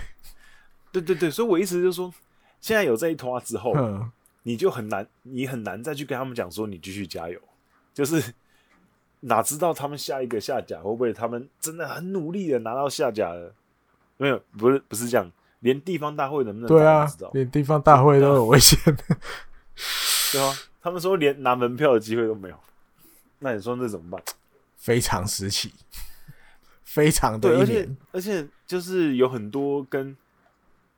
[0.92, 2.12] 对对对，所以我意思就是说，
[2.60, 4.10] 现在有这一拖之后，呵
[4.42, 7.40] 你就很难，你很难再去跟他们讲说你继续加油，
[7.94, 8.34] 就是
[9.20, 13.54] 哪知道他们下一个下甲会不会他们真的很努力的拿到下甲了？
[14.16, 15.30] 没有，不是不是这样，
[15.60, 17.08] 连地方大会能不能对啊？
[17.32, 18.78] 连地方大会都有危险，
[20.32, 20.52] 对啊。
[20.82, 22.56] 他们说连拿门票的机会都没有，
[23.38, 24.22] 那你说那怎么办？
[24.76, 25.72] 非常时期，
[26.84, 30.14] 非常的对，而且而且就是有很多跟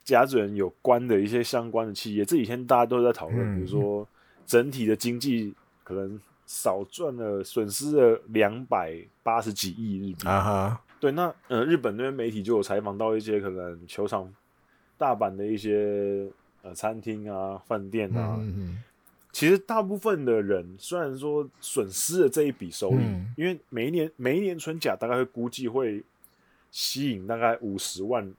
[0.03, 4.07] 甲子园有关的一些相关的企业，这几天大家都在讨论，嗯、比如说
[4.45, 10.27] 整体的经济可能少赚了，损失了两百八十几亿日币。
[10.27, 14.33] 啊哈，对，那呃，日本那边媒体就有采访到一些可能球场
[14.99, 16.29] 大阪的一些
[16.63, 18.37] 呃餐厅啊、饭店啊。
[18.39, 18.83] 嗯嗯
[19.37, 26.03] 其实大部分的人虽然说损失了这一笔收益，嗯、因为每一年每一年春假大概会估计会
[26.71, 28.33] 吸引大概五十万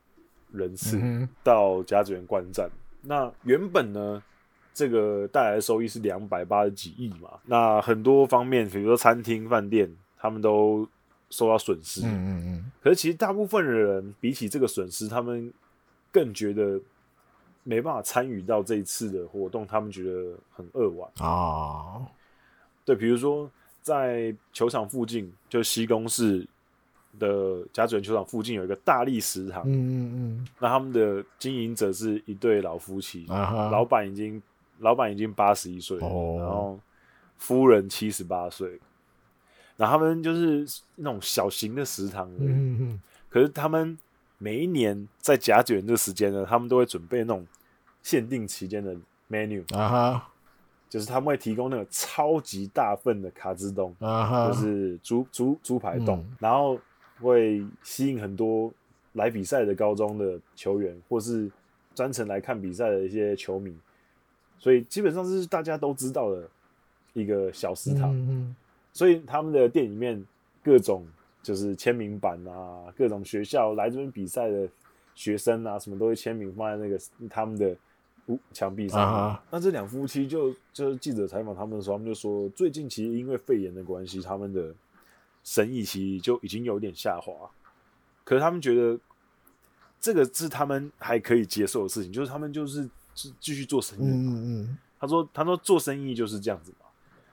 [0.52, 1.00] 人次
[1.44, 2.66] 到甲子园观战。
[2.66, 2.72] 嗯、
[3.04, 4.24] 那原本呢，
[4.74, 7.30] 这个带来的收益是两百八十几亿嘛。
[7.46, 10.90] 那很多方面，比如说餐厅、饭店，他们都
[11.30, 12.02] 受到损失。
[12.06, 12.72] 嗯嗯嗯。
[12.82, 15.54] 可是其实大部分的人比起这个损失，他们
[16.12, 16.82] 更觉得
[17.68, 22.08] 没办法参与到这一次的活动，他们觉得很扼腕啊。
[22.86, 23.52] 对，比如说
[23.82, 26.48] 在球场附近，就西宫市
[27.20, 29.64] 的甲子园球场附近有一个大力食堂。
[29.66, 30.48] 嗯嗯嗯。
[30.60, 34.42] 那他们的经营者是一对老夫妻，啊、老板已经
[34.80, 36.80] 老板已经八十一岁然后
[37.38, 38.80] 夫人七十八岁。
[39.76, 43.96] 然后他们就是那种小型的食堂，嗯嗯，可是他们
[44.38, 47.46] 每一年在甲子园这时间呢，他们都会准备那种
[48.04, 48.96] 限定期间的
[49.30, 50.30] menu 啊哈，
[50.90, 56.80] 就是他们会提供那个超级大份的卡兹冻啊哈，就是猪猪猪排冻，嗯，然后
[57.20, 58.72] 会吸引很多
[59.14, 61.50] 来比赛的高中的球员，或是
[61.96, 63.76] 专程来看比赛的一些球迷，
[64.60, 66.48] 所以基本上是大家都知道的
[67.14, 68.16] 一个小食堂。
[68.16, 68.56] 嗯嗯。
[68.94, 70.26] 所以他们的店里面
[70.64, 71.06] 各种
[71.48, 74.68] 就是签名版啊，各种学校来这边比赛的
[75.16, 77.74] 学生啊，什么都会签名放在那个他们的
[78.52, 79.00] 墙壁上。
[79.00, 84.76] 啊、那这两夫妻就就是记者采访他们的时候，他们就说，最近其实因为肺炎的关系，他们的
[85.42, 87.50] 生意其实就已经有点下滑。
[88.26, 89.00] 可是他们觉得
[90.02, 92.90] 这个是他们还可以接受的事情，就是他们就是
[93.40, 94.02] 继续做生意。
[94.06, 96.88] 嗯嗯，他说他说做生意就是这样子嘛。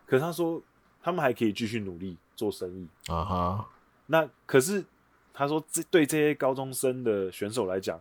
[0.07, 0.63] 可是他说。
[1.07, 3.69] 他们还可以继续努力做生意啊哈。
[4.07, 4.85] 那可是
[5.33, 8.01] 他说，这对这些高中生的选手来讲，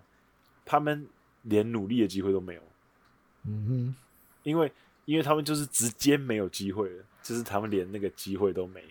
[0.66, 1.08] 他们
[1.44, 2.62] 连努力的机会都没有。
[3.46, 3.96] 嗯哼，
[4.44, 4.72] 因为
[5.06, 8.84] 因为他们就是直接没有机会了，就是他们连那个机会都没，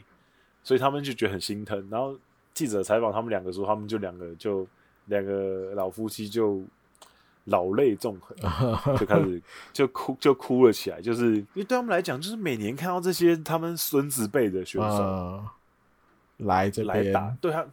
[0.63, 1.89] 所以他们就觉得很心疼。
[1.91, 2.19] 然后
[2.55, 4.67] 记者采访他们两个说，他们就两个就
[5.07, 6.63] 两个老夫妻就。
[7.47, 8.37] 老泪纵横，
[8.97, 15.51] 就开始就哭就哭了起来，就是因为对他们来讲，就是每年看到这些他们孙子辈的选手、呃、
[16.45, 17.67] 来这来打，对他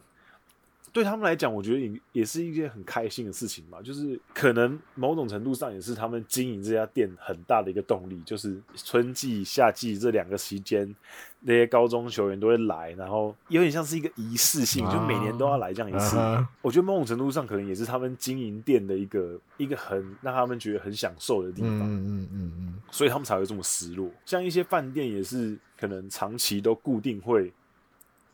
[0.92, 3.80] 对他们来讲，我觉得也也是一件很开心的事情嘛。
[3.80, 10.94] 就是可能某种程度上也是他们经营这家店很大的一个动力，就是春季、夏季这两个期间。
[11.42, 16.14] 那些高中球员都会来，然后有点像是一个仪式性，就每年都要来这样一次。
[16.14, 16.44] Uh.
[16.60, 21.78] 我觉得某种程度上可能也是他们经营店的一个一个很让他们觉得很享受的地方。
[21.78, 24.10] 嗯嗯嗯嗯，所以他们才会这么失落。
[24.26, 27.50] 像一些饭店也是可能长期都固定会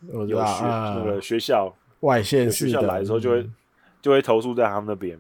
[0.09, 3.50] 有学那个学校外县学校来的时候就会
[4.00, 5.18] 就会投诉在他们那边。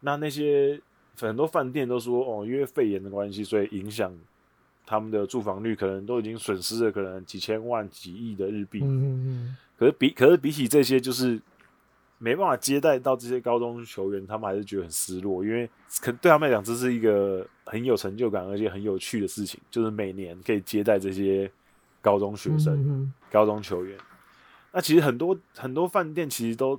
[0.00, 0.80] 那那些
[1.18, 4.12] 很多饭店都说哦，因为肺炎的关系，所以影响。
[4.84, 8.80] 他们的住房率可能都已经损失了可能几千万、几亿的日币。
[8.82, 9.56] 嗯嗯。
[9.78, 11.40] 可是比可是比起这些，就是
[12.18, 15.70] 没办法接待到这些高中球员，他们还是觉得很失落，因为
[16.02, 21.50] 可对他们来讲，这是一个很有成就感而且很有趣的事情，就是每年可以接待这些
[22.02, 23.96] 高中学生、嗯、高中球员。
[24.72, 26.78] 那其实很多很多饭店其实都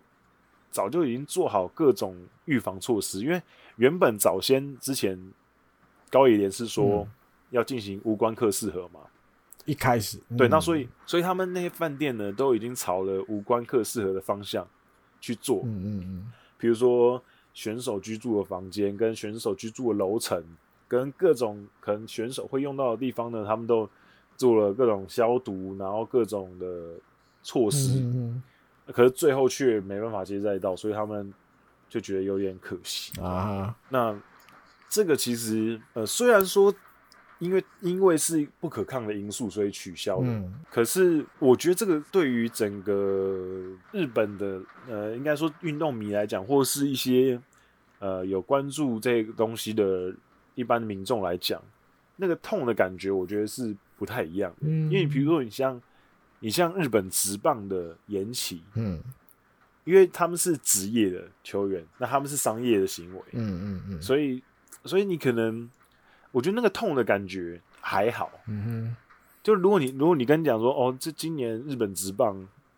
[0.70, 3.42] 早就已经做好各种预防措施，因为
[3.78, 5.20] 原本早先之前
[6.12, 7.00] 高野连是说。
[7.00, 7.08] 嗯
[7.54, 9.02] 要进行无关客适合嘛？
[9.66, 14.68] 一开始，对，那所以，所以他们那些饭店呢，都已经朝了无关客适合的方向
[15.22, 15.62] 去做。
[15.64, 16.32] 嗯嗯嗯。
[16.58, 20.44] 比如说选手居住的房间，跟选手居住的楼层，
[20.88, 23.88] 跟各种可能选手会用到的地方呢，他们都
[24.44, 26.66] 做了各种消毒，然后各种的
[27.42, 28.00] 措施。
[28.00, 28.44] 嗯嗯。
[28.88, 31.34] 可是最后却没办法接载到，所以他们
[31.88, 33.74] 就觉得有点可惜啊。
[33.90, 34.14] 那
[34.90, 36.74] 这个其实，呃，虽然说。
[37.40, 40.28] 因为因为是不可抗的因素，所以取消了。
[40.28, 40.54] 嗯。
[40.72, 42.96] 可是我觉得这个对于整个
[43.92, 47.38] 日本的呃，应该说运动迷来讲，或是一些
[48.00, 50.14] 呃有关注这个东西的
[50.56, 51.62] 一般民众来讲，
[52.16, 54.54] 那个痛的感觉，我觉得是不太一样。
[54.60, 54.92] 嗯。
[54.92, 55.82] 因为比如说你像
[56.40, 59.00] 你像日本职棒的延期，嗯，
[59.86, 64.44] 因为他们是职业的球员，那他们是商业的行为，嗯嗯嗯，所以
[64.84, 65.70] 所以你可能。
[66.34, 68.96] 我觉得那个痛的感觉还好，嗯哼，
[69.44, 72.36] 就如果你如果你跟你讲说，哦，这今年日本职棒，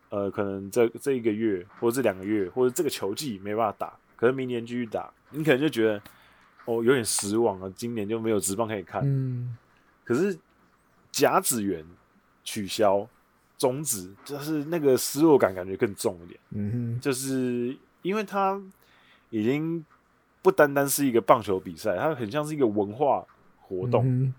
[0.09, 6.01] 呃，可能这这一个月或者这两个月或者这个球季没办法打，可能明年继续打，你可能就觉得，
[6.65, 9.01] 哦，有点失望啊，今年就没有职棒可以看。
[9.05, 9.55] 嗯，
[10.03, 10.37] 可是
[11.15, 11.85] 甲子园
[12.43, 13.07] 取消
[13.57, 16.39] 终止，就是那个失落感感觉更重一点。
[16.49, 18.61] 嗯哼，就是因为它
[19.29, 19.85] 已经
[20.41, 23.25] 不单单是一个棒球比赛，它很像是一个文化。
[23.67, 24.31] 活动，嗯、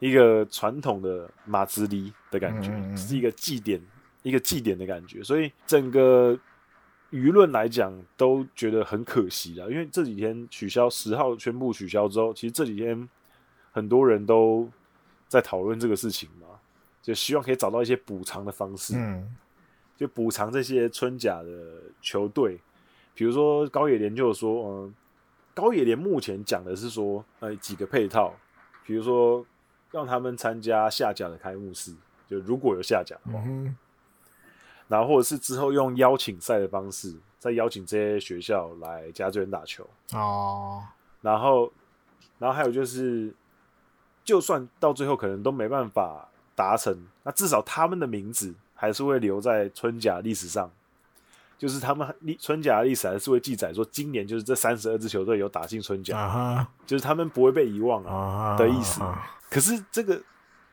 [0.00, 3.80] 一个传统的马兹里的感觉，嗯，是一个祭典，
[4.22, 6.38] 一个祭典的感觉，所以整个
[7.10, 9.64] 舆论来讲都觉得很可惜啦。
[9.70, 13.08] 因为这几天取消十号宣布取消之后，其实这几天
[13.72, 14.68] 很多人都
[15.28, 16.46] 在讨论这个事情嘛，
[17.02, 18.94] 就希望可以找到一些补偿的方式。
[18.96, 19.36] 嗯，
[19.96, 22.60] 就补偿这些春甲的球队。
[23.14, 24.94] 比如说高野联就说，嗯，
[25.54, 28.34] 高野联目前讲的是说，呃，几个配套，
[28.84, 29.44] 比如说
[29.90, 31.94] 让他们参加下甲的开幕式，
[32.26, 33.76] 就如果有下甲的话，嗯、
[34.88, 39.88] 然后或者是之后用邀请赛的方式，再邀请这些学校来甲子园打球。
[40.12, 40.82] 哦，
[41.20, 41.72] 然后，
[42.38, 43.32] 然后还有就是，
[44.24, 50.70] 就算到最后可能都没办法达成，那至少他们的名字还是会留在春甲历史上。
[51.56, 56.66] 就是他们历春甲的历史还是会记载说，今年就是这三十二支球队有打进春甲，uh huh.
[56.84, 59.00] 就是他们不会被遗忘啊的意思。
[59.00, 59.14] Uh.
[59.48, 60.20] 可是这个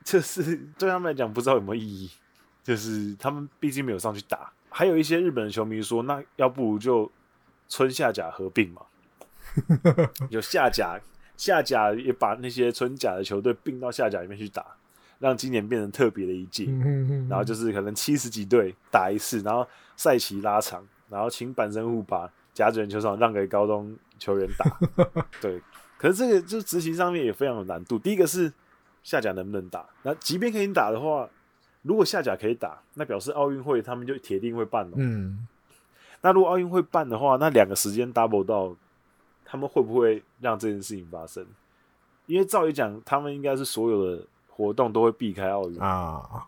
[0.03, 2.11] 就是对他们来讲不知道有没有意义，
[2.63, 4.51] 就是他们毕竟没有上去打。
[4.69, 7.09] 还有一些日本的球迷说，那要不如就
[7.69, 8.81] 春夏甲合并嘛，
[10.29, 10.99] 有夏甲，
[11.41, 14.63] 夏甲也把那些春甲的球队并到下甲里面去打。
[15.17, 16.65] 让今年变成特别的一届，
[17.29, 24.65] 然后就是可能七十几队打一次，然后赛期拉长，然后请板神户把甲子园球场让给高中球员打。
[25.39, 25.61] 对，
[25.99, 27.99] 可是这个就执行上面也非常有难度。
[27.99, 28.51] 第一个是
[29.03, 29.85] 下甲能不能打？
[30.01, 31.29] 那即便可以打的话，
[31.83, 34.93] 如果下甲可以打，那表示奥运会他们就铁定会办了。
[34.95, 35.47] 嗯，
[36.21, 38.75] 那如果奥运会办的话，那两个时间 double 到，
[39.51, 41.45] 他们会不会让这件事情发生？
[42.27, 44.25] 因为照理讲，他们应该是所有的。
[44.53, 46.45] 活动都会避开奥运啊，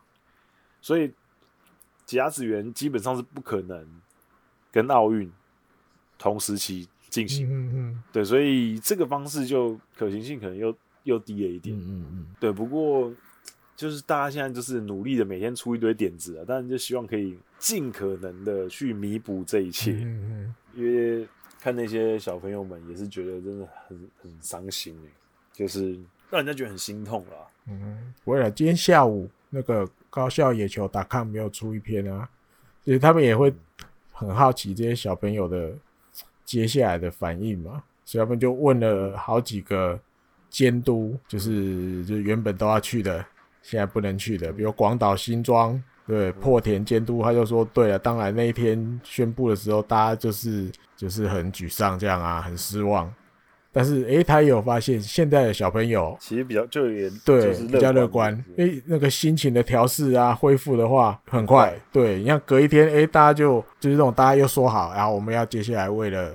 [0.81, 1.11] 所以
[2.05, 3.87] 甲子园基本上是不可能
[4.71, 5.31] 跟奥运
[6.19, 7.47] 同时期进行。
[7.49, 11.75] 嗯嗯，对，所以这个方式就可行性可能又又低了一点。
[11.75, 13.11] 嗯嗯，对，不过
[13.75, 19.93] 就是大家现在就是努力的每天出一堆点子啊，但是就希望可以尽可能的去弥补这一切。
[19.93, 21.27] 嗯嗯，因为
[21.63, 25.09] 看那些小朋友们也是觉得真的很很伤心哎，
[25.53, 25.93] 就是
[26.29, 27.37] 让人家觉得很心痛啦。
[27.69, 28.51] 嗯，不会了。
[28.51, 32.27] 今天下午那个高校野球 .com 没有出一篇啊，
[32.83, 33.53] 所以他们也会
[34.11, 35.71] 很好奇这些小朋友的
[36.43, 39.97] 接下来的反应嘛，所以他们就问了好几个
[40.49, 43.25] 监督，就是就是原本都要去的，
[43.61, 50.69] 现在不能去的，比如广岛新庄，对，破田监督他就说，对了，当然那一天宣布的时候，大家就是
[51.03, 53.13] 就是很沮丧这样啊，很失望。
[53.73, 61.77] 但是，诶、欸，他也有发现，现在的小朋友其实比较就也对比较乐观，诶、欸，那个心情的调试啊，恢复的话很快。
[61.91, 66.33] 对，你像隔一天，诶、欸，大家就就是这种，大家又说好，然后我们要接下来为了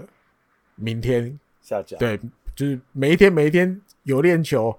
[0.74, 2.20] 明天下架，对，
[2.54, 4.78] 就是每一天每一天有练球，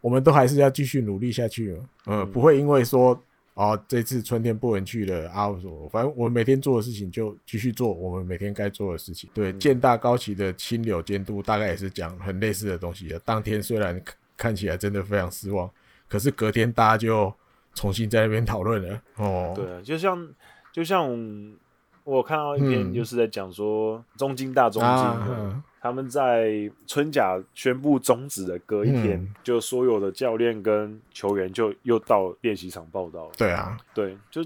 [0.00, 1.76] 我们都还是要继续努力下去。
[2.06, 3.22] 嗯，嗯不会因为说。
[3.56, 5.48] 哦，这次春天不能去了啊！
[5.90, 9.30] 反正我每天做的事情就继续做我们每天该做的事情。
[9.32, 13.18] 对，建大高崎的青柳监督大概也是讲很类似的东西的。
[13.20, 13.98] 当天虽然
[14.36, 15.70] 看起来真的非常失望，
[16.06, 17.32] 可是隔天大家就
[17.72, 19.00] 重新在那边讨论了。
[19.16, 20.28] 哦，对啊，就像
[20.70, 21.56] 就像
[22.04, 25.62] 我看到一篇就是在讲说中京大中京。
[25.86, 33.32] 他们在春假宣布终止的隔一天，嗯、就所有的教练跟球员就又到练习场报道了。
[33.38, 34.44] 对啊，对，就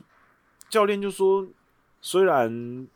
[0.68, 1.46] 教练就说，
[2.02, 2.86] 虽然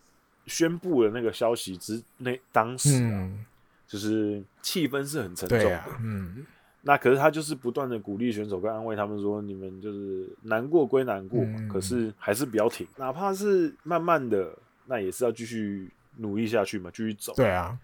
[0.46, 3.44] 宣布了那个消息之那当时、啊，嗯、
[3.86, 5.78] 就是气氛是很沉重的。
[5.78, 6.44] 啊、嗯，
[6.82, 11.42] 那可是他就是不断的鼓励选手跟安慰他们说，你们就是难过归难过
[11.72, 17.32] 可是还是不要停，哪怕是慢慢的，那也是要继续努力下去嘛，继续走。
[17.34, 17.76] 对啊。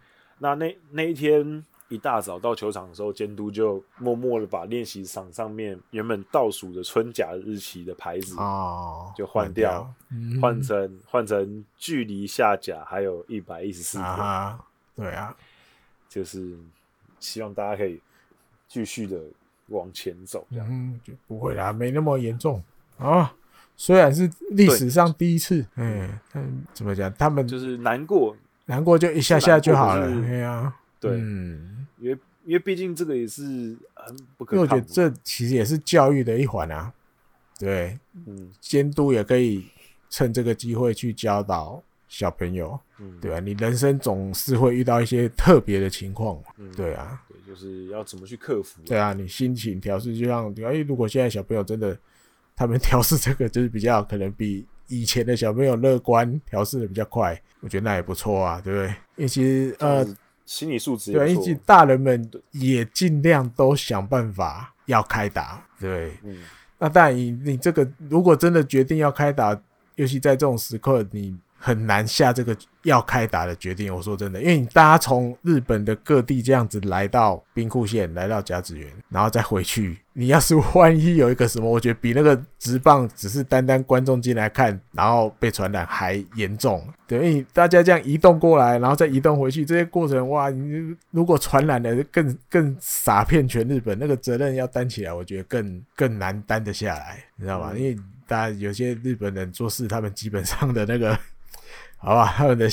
[0.43, 9.93] 那那那一天一大早到球场的时候，监督就默默的把练习场上面原本倒数的春假日期的牌子哦，就换掉，
[10.41, 14.59] 换成换成距离下甲还有一百一十四天。
[14.97, 15.37] 对啊，
[16.09, 16.57] 就是
[17.19, 18.01] 希望大家可以
[18.67, 19.21] 继续的
[19.69, 22.63] 往前走，这样、嗯、就不会啦，没那么严重
[22.99, 23.35] 啊。
[23.77, 27.13] 虽然是历史上第一次，嗯，嗯，怎么讲？
[27.15, 28.37] 他们就是难过。
[28.71, 33.43] 难过就一下下就好了，对啊，对，因为因为毕竟这个也是
[33.95, 34.55] 很不可。
[34.55, 36.93] 因为我觉得这其实也是教育的一环啊，
[37.59, 39.65] 对，嗯，监督也可以
[40.09, 51.99] 趁这个机会去教导小朋友，嗯，对啊，你人生总是会遇到一些特别的情况，嗯，对啊，对，就是要怎么去克服，对啊，你心情调试，就像，哎，如果现在小朋友真的
[52.55, 54.65] 他们调试这个，就是比较可能比。
[54.91, 58.89] 以前的小朋友乐观调试的比较快，我觉得那也不错啊，对不对？
[59.17, 60.05] 因为其实呃，
[60.45, 66.13] 心理素质对，以及大人们也尽量都想办法要开打，对。
[66.25, 66.37] 嗯。
[66.79, 69.59] 那当然，你你这个如果真的决定要开打，
[69.95, 73.95] 尤其在这种时刻，你很难下这个要开打的决定。
[73.95, 86.83] 我说真的，因为你大家从日本的各地这样子来到兵库县，来到甲子园，然后再回去，你要是万一有一个什么，我觉得比那个直棒只是单单观众进来看，然后被传染还严重。
[87.07, 97.75] 等于大家这样移动过来，然后再移动回去，这些过程哇，你如果传染了，更更撒遍全日本，那个责任要担起来，我觉得更更难担得下来，你知道吗？
[97.77, 97.95] 因为
[98.27, 101.19] 大家有些日本人做事，他们基本上的那个。
[102.01, 102.67] 好吧， 他们的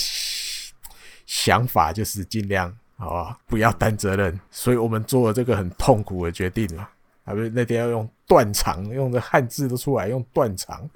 [1.25, 6.88] 想法就是尽量好吧，不要担责任，所以我们做了这个很痛苦的决定嘛。
[7.23, 10.89] 还不是那天要用断肠，用的汉字都出来，用断肠，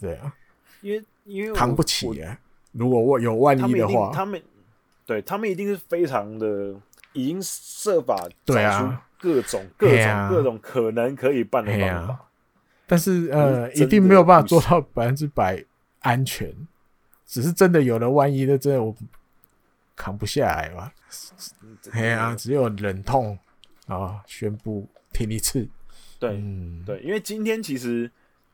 [0.00, 0.32] 对啊，
[0.80, 2.38] 因为因为扛不起啊。
[2.72, 4.42] 如果我有万一的话，他们，
[5.04, 6.74] 对他们一定是非常的，
[7.12, 9.04] 已经设法对啊。
[9.20, 12.20] 各种、啊、各种、啊、各种可能可以办的啊、
[12.86, 15.62] 但是呃，一定没有办法做到百分之百
[16.02, 16.48] 安全。
[17.28, 18.92] 只是真的有了万一的，真的我
[19.94, 20.90] 扛不下来吧？
[21.92, 23.38] 哎呀，只有忍痛
[23.86, 25.68] 啊，宣布停一次。
[26.18, 28.10] 对，嗯、对，因为今天其实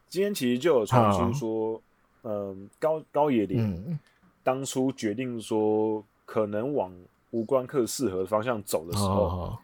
[0.08, 1.82] 今天其实就有传出说，
[2.22, 3.96] 嗯、呃，高高野林
[4.42, 6.92] 当初决定说可能往
[7.30, 9.58] 无关课适合的方向走的时候，哦、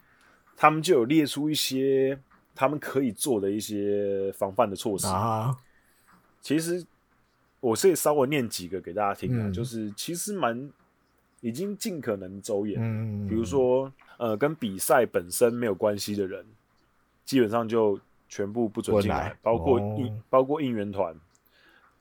[0.55, 2.17] 他们就有列出一些
[2.55, 5.57] 他们可以做的一些防范的措施啊。
[6.39, 6.85] 其实。
[7.61, 10.69] 我可以稍微念几个给大家听啊，嗯、就是其实蛮
[11.39, 16.45] 已经尽可能周延，嗯、比如说呃跟比赛本身没有关系的人，
[17.23, 21.15] 基本上就全部不准进来，来包括应、哦、包括应援团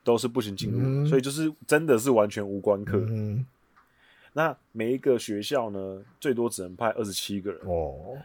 [0.03, 2.99] 都是不行进入，嗯、所以就是真的是完全无关课。
[3.09, 3.45] 嗯、
[4.33, 8.17] 那每一个学校呢，最多只能派二十七个人哦，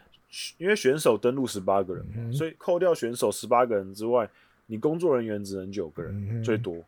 [0.56, 4.26] 因为选手登录十八个人，嗯、所以扣掉选手十八个人之外，
[4.66, 6.82] 你工作人员只能九个人，嗯、最多。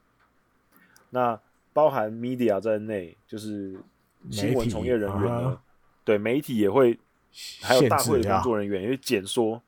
[1.11, 1.39] 那
[1.73, 3.79] 包含 media 在内，就是
[4.31, 5.63] 新闻从业人员呢，啊、
[6.05, 6.99] 对媒体也会，
[7.61, 9.63] 还有大会的工作人员也会简缩，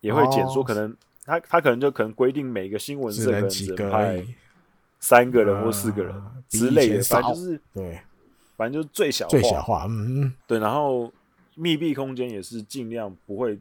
[0.00, 4.24] 也会简缩，可能他他可能就可能规定每个新闻社可能只能派
[4.98, 6.14] 三个人或四个人
[6.48, 8.00] 之类的，反正就是对，
[8.56, 11.12] 反正就是最小最小化，嗯，对，然后
[11.54, 13.58] 密闭空间也是尽量不会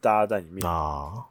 [0.00, 0.66] 大家在里面。
[0.66, 1.26] 啊。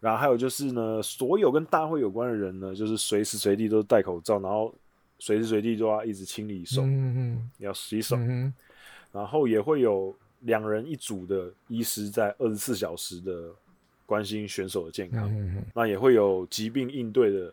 [0.00, 4.72] 然后还有就是呢，所有跟大会有关的人呢，就是随时随地都戴口罩，然后
[5.18, 8.14] 随时随地都要一直清理手，嗯嗯，要洗手。
[8.16, 8.54] 嗯，
[9.12, 13.50] 然后也会有两人一组的医师在二十四小时的
[14.06, 15.28] 关心选手的健康。
[15.74, 17.52] 那也会有疾病应对的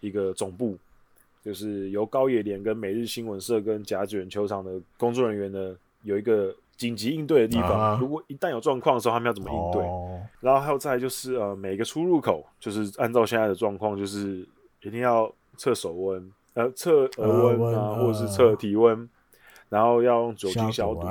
[0.00, 0.78] 一个总部，
[1.44, 6.54] 就是由高野连跟每日新闻社跟甲子园球场的工作人员呢，有一个。
[6.76, 9.82] 紧急应对的地方，啊、如果一旦有状况的时候，他们要怎么应对？
[9.84, 14.46] 哦、然后还有再来就是呃，每个出入口就是按照现在的状况，就是
[14.82, 19.08] 一定要测手温，呃，测额温啊，或者是测体温，
[19.68, 21.06] 然后要用酒精消毒。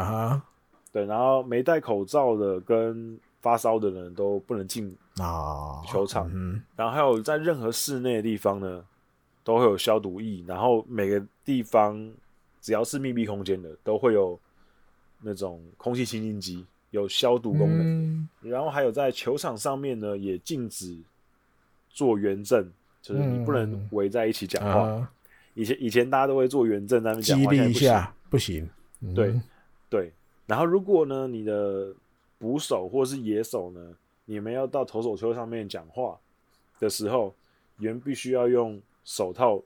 [0.92, 6.30] 对，然后没戴口罩的跟发烧的人都不能进啊球场。
[6.34, 8.84] 嗯、然后还有在任何室内的地方呢，
[9.46, 10.44] 都会有消毒液。
[10.46, 12.12] 然后每个地方
[12.60, 14.38] 只要是密闭空间的，都会有。
[15.24, 20.96] 那种空气清新机有消毒功能，嗯、然后还有在球场上面呢，也禁止
[21.90, 22.70] 做圆阵，
[23.02, 24.88] 就是你不能围在一起讲话。
[24.90, 25.08] 嗯、
[25.54, 28.70] 以前以前大家都会做圆阵，在那边讲话，激励一下不行。
[29.00, 29.44] 不行对、嗯、
[29.90, 30.14] 对，
[30.46, 31.94] 然后如果呢，你的
[32.38, 33.80] 捕手或是野手呢，
[34.26, 36.20] 你们要到投手丘上面讲话
[36.80, 37.34] 的时候，
[37.78, 39.62] 你们必须要用手套。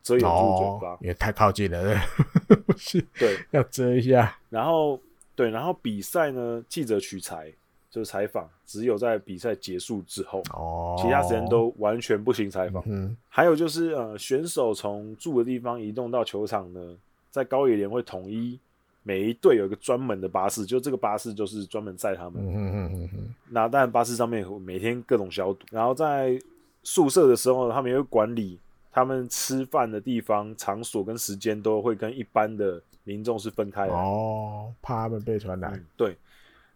[0.00, 4.38] 遮掩住嘴巴，也太靠近了，对， 不是，对，要遮一下。
[4.48, 4.98] 然后，
[5.34, 7.52] 对，然后比赛呢，记者取材
[7.90, 12.82] 就是采访，只有在比赛结束之后，哦，其他时间都完全不行采访。
[12.86, 16.96] 嗯，还有就是，呃，选手从住的地方移动到球场呢，
[17.30, 18.58] 在高野连会统一
[19.02, 22.34] 每一队有一个专门的巴士，就这个巴士就是专门载他们。
[22.46, 23.34] 嗯嗯嗯嗯。
[23.48, 26.38] 那当然，巴士上面每天各种消毒，然后在
[26.84, 28.58] 宿舍的时候，他们也会管理。
[28.98, 35.72] 他们吃饭的地方、场所跟时间都会跟一般的民众是分开的哦，怕他们被传染。
[35.72, 35.84] 嗯。
[35.96, 36.16] 对，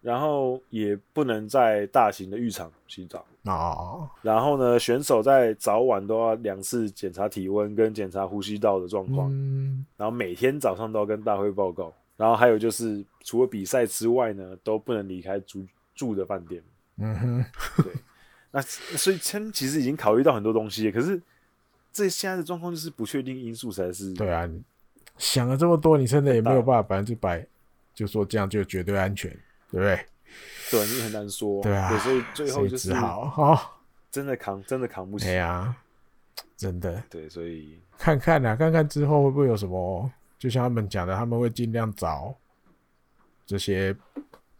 [0.00, 4.08] 然后也不能在大型的浴场洗澡哦。
[4.22, 9.28] 然后呢，选手在早晚都要两次检查体温跟检查呼吸道的状况。
[9.32, 9.84] 嗯。
[9.96, 11.92] 然后每天早上都要跟大会报告。
[12.16, 16.62] 然后还有就是，除了比赛之外呢，都不能离开住住的饭店。
[16.98, 17.44] 嗯哼。
[17.82, 17.92] 对。
[18.52, 21.20] 那 所以，其实已经考虑到很多东西，可是。
[21.92, 24.12] 这现在的状况就是不确定因素才是。
[24.14, 24.48] 对啊，
[25.18, 27.46] 想了这么多，你真的也没有办法百分之百
[27.94, 29.30] 就说这样就绝对安全，
[29.70, 30.06] 对不对？
[30.70, 31.62] 对，你很难说。
[31.62, 35.26] 对啊，所以最后就是好，真的扛，真的扛不起。
[35.26, 35.76] 对啊，
[36.56, 37.02] 真的。
[37.10, 42.34] 对，所以看看啊，看看之后会不会有什么，就像他们讲的，他们会尽量找
[43.44, 43.94] 这些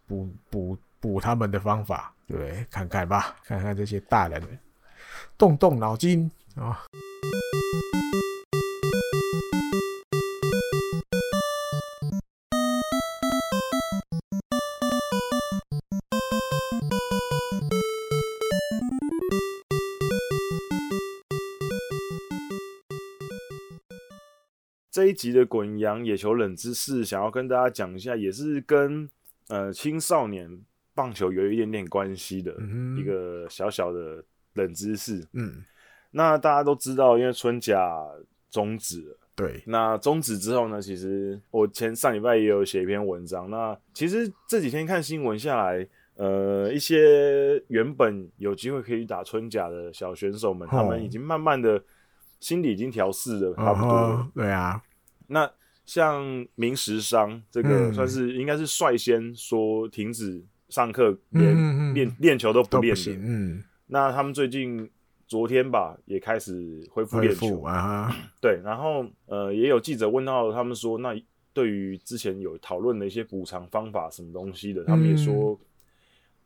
[0.06, 4.42] 补补补他们的方法，对，看看吧，看看这些大人
[5.38, 6.84] 动动脑筋啊。
[24.90, 29.08] 这一集的滚羊野球冷知识，想要跟大家讲一下，也是跟
[29.48, 30.60] 呃青少年
[30.94, 32.54] 棒球有一点点关系的
[32.98, 34.22] 一个小小的
[34.52, 35.26] 冷知识。
[35.32, 35.64] 嗯，
[36.12, 37.76] 那大家都知道，因为春假
[38.50, 39.18] 终止了。
[39.34, 43.50] 对，那终止之后呢，其实我前上礼拜也有写一篇文章。
[43.50, 45.84] 那其实这几天看新闻下来，
[46.14, 51.82] 呃，一些原本有机会可以打春假的小选手们，他们已经慢慢的。
[52.42, 54.16] 心理已经调试的差不多了。
[54.16, 54.82] Uh-huh, 对啊。
[55.28, 55.48] 那
[55.86, 63.12] 像明石商这个，算是应该是率先说停止上课，连练练球都不练的。
[63.12, 63.62] 嗯。
[63.86, 64.90] 那他们最近
[65.32, 68.10] 昨天吧，也开始恢复练球啊。
[68.10, 68.14] Uh-huh.
[68.38, 71.18] 对，然后呃，也有记者问到他们说，那
[71.54, 75.58] 对于之前有讨论的一些补偿方法，什么东西的，他们也说，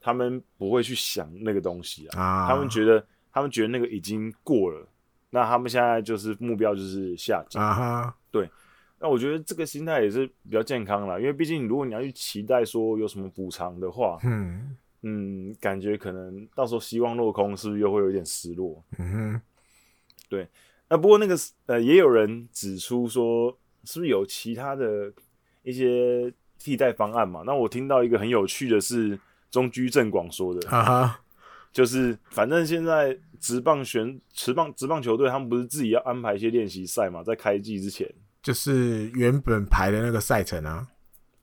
[0.00, 2.46] 他们不会去想那个东西啊。
[2.46, 2.48] Uh-huh.
[2.48, 4.86] 他们觉得，他们觉得那个已经过了。
[5.30, 8.48] 那他们现在就是目标就是下降啊，对。
[9.00, 14.76] 那我觉得这个心态也是比较健康啦，因为毕竟如果你要去期待说有什么补偿的话，嗯
[15.08, 18.82] 嗯，感觉可能到时候希望落空，是不是又会有点失落？
[18.98, 19.40] 嗯哼，
[20.28, 20.48] 对。
[20.88, 21.36] 那不过那个
[21.66, 25.12] 呃，也有人指出说，是不是有其他的
[25.62, 27.44] 一些替代方案嘛？
[27.46, 29.16] 那我听到一个很有趣的是
[29.48, 31.20] 中居正广说的啊哈。
[31.72, 38.10] 就是，反正现在职棒选职棒职棒球队，他们不是自己要安排一些练习赛嘛，在开季之前，
[38.42, 40.88] 就是原本排的那个赛程啊，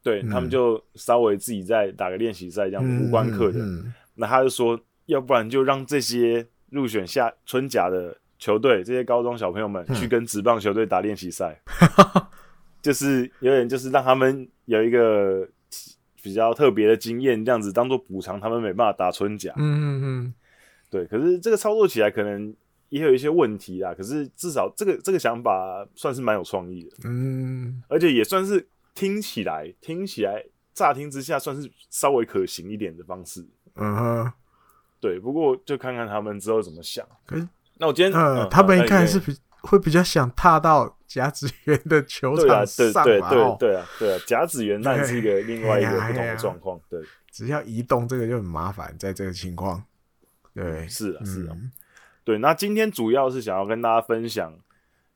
[0.04, 3.94] 对、嗯、他们就稍微自己再打个练习赛，这样无关课的、嗯嗯。
[4.16, 12.22] 那他就说，要不然就让这些入选下春甲的球队，这些高中小朋友们去跟职棒球队打练习赛，嗯、
[12.84, 15.48] 就是有点就是让他们有一个。
[16.22, 19.52] 比较特别的经验，这样子当做补偿，他们没办法打春甲。
[19.58, 20.34] 嗯嗯嗯，
[20.90, 21.06] 对。
[21.08, 22.56] 可是这个操作起来可能
[22.88, 23.94] 也有一些问题啦。
[23.94, 26.92] 可是至少这个这个想法算是蛮有创意的。
[27.04, 33.46] 嗯，而且也算是听起来听起来乍听之下算是稍微可行一点的方式。
[33.76, 34.34] 嗯哼，
[35.00, 35.20] 对。
[35.20, 37.08] 不过就看看他们之后怎么想。
[37.26, 39.36] 可是那我今天呃，他们应该还是比。
[39.64, 46.78] 会比较想踏到甲子园的球场上对啊，对对对对啊，对啊，甲子园那是一个另外一个不同的状况。
[46.90, 49.82] 对，只要移动这个就很麻烦，在这个情况。
[50.54, 51.56] 对，是啊，是啊。
[52.26, 54.54] 对，那今天主要是想要跟大家分享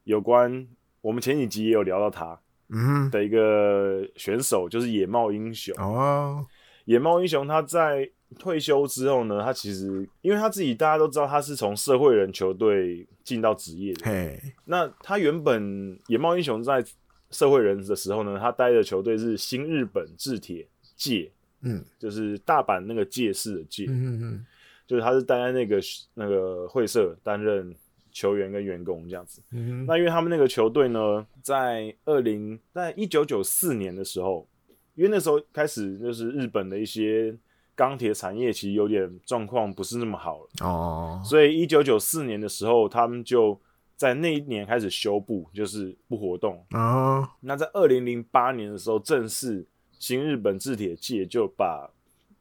[0.05, 0.65] 有关
[1.01, 2.39] 我们前几集也有聊到他，
[2.69, 6.45] 嗯，的一个选手就是野茂英雄哦。
[6.85, 8.09] 野茂英雄他在
[8.39, 13.07] 退休之后呢，他其实因为他自己大家都知道他是从社会人球队。
[13.27, 14.39] 进到职业的，hey.
[14.63, 16.81] 那他原本野茂英雄在
[17.29, 20.65] 社会人的时候呢，他待的球队是新日本制铁
[20.95, 24.45] 界，嗯，就是大阪那个界市的界，嗯嗯，
[24.87, 25.81] 就是他是待在那个
[26.13, 27.75] 那个会社担任
[28.17, 34.47] 球员跟员工这样子，嗯，那因为他们那个球队呢，在二零在一九九四年的时候，
[34.95, 37.37] 因为那时候开始就是日本的一些。
[37.77, 43.61] 钢铁产业其实有点状况不是那么好了哦，所以一九九四年的时候，他们就
[43.95, 47.29] 在那一年开始修补，就是不活动哦。
[47.39, 49.63] 那在二零零八年的时候，正式
[49.99, 51.87] 新日本制铁界就把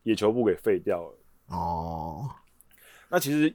[0.05, 1.19] 野球部给废掉了
[1.49, 2.31] 哦。
[3.11, 3.55] 那其实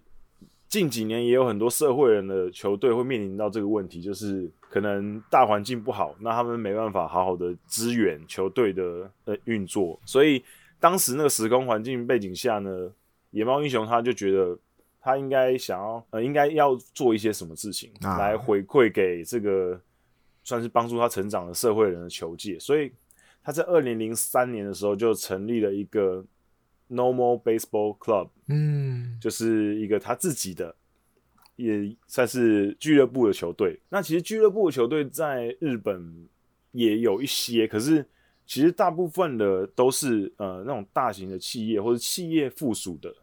[0.72, 10.44] 近几年也有很多社会人的球队会面临到这个问题，就是可能大环境不好，那他们没办法好好的支援球队的呃运作，所以。
[10.82, 12.92] 当时那个时空环境背景下呢，
[13.30, 14.58] 野猫英雄他就觉得
[15.00, 19.80] 他应该想要呃，应该要做一些什么事情来回馈给这个
[20.44, 22.92] 算是帮助他成长的社会人的球界，所以
[23.44, 26.26] 他在二零零三年的时候就成立了一个
[26.92, 30.76] Normal Baseball Club，嗯，就是一个他自己的
[31.56, 33.80] 也算是俱乐部的球队。
[33.90, 36.28] 那其实俱乐部的球队在日本
[36.72, 38.06] 也有一些，可是。
[38.44, 43.16] 其实大部分的都是呃那种大型的企业或者企业附属的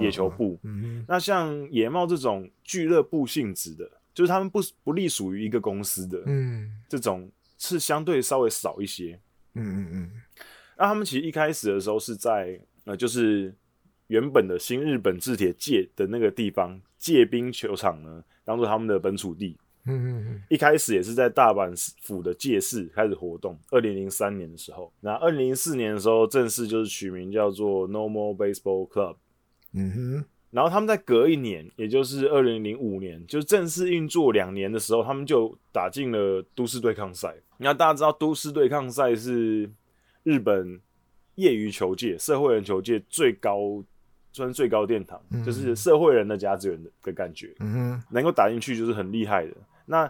[0.00, 0.58] 野球部。
[0.62, 1.04] 嗯嗯。
[1.06, 9.20] 那像野茂这种俱乐部性质的，就是他们不不隶属于一个公司的，嗯，这种是相对稍微少一些。
[9.52, 10.10] 嗯嗯嗯。
[10.78, 13.54] 那他们其实一开始的时候是在呃就是
[14.08, 19.56] 原本的新日本制铁界的那个地方界滨球场呢，当做他们的本土地。
[19.86, 23.58] 嗯嗯嗯，一开始也是在大阪府的借市开始活动。
[23.70, 29.16] 二零零三年的时候，那二零零四年的时候正式就是取名叫做 No More Baseball Club。
[29.72, 37.34] 嗯哼，然后他们在隔一年，也就是二零零五年，就正式运作两年的时候，他们就打进了都市对抗赛。
[37.56, 39.70] 那大家知道，都市对抗赛是
[40.24, 40.78] 日本
[41.40, 43.82] 业余球界、社会人球界最高。
[44.32, 49.52] 算最高殿堂，嗯、就是社会人的甲子园的的感觉，嗯哼，能够打进去就是很厉害的。
[49.86, 50.08] 那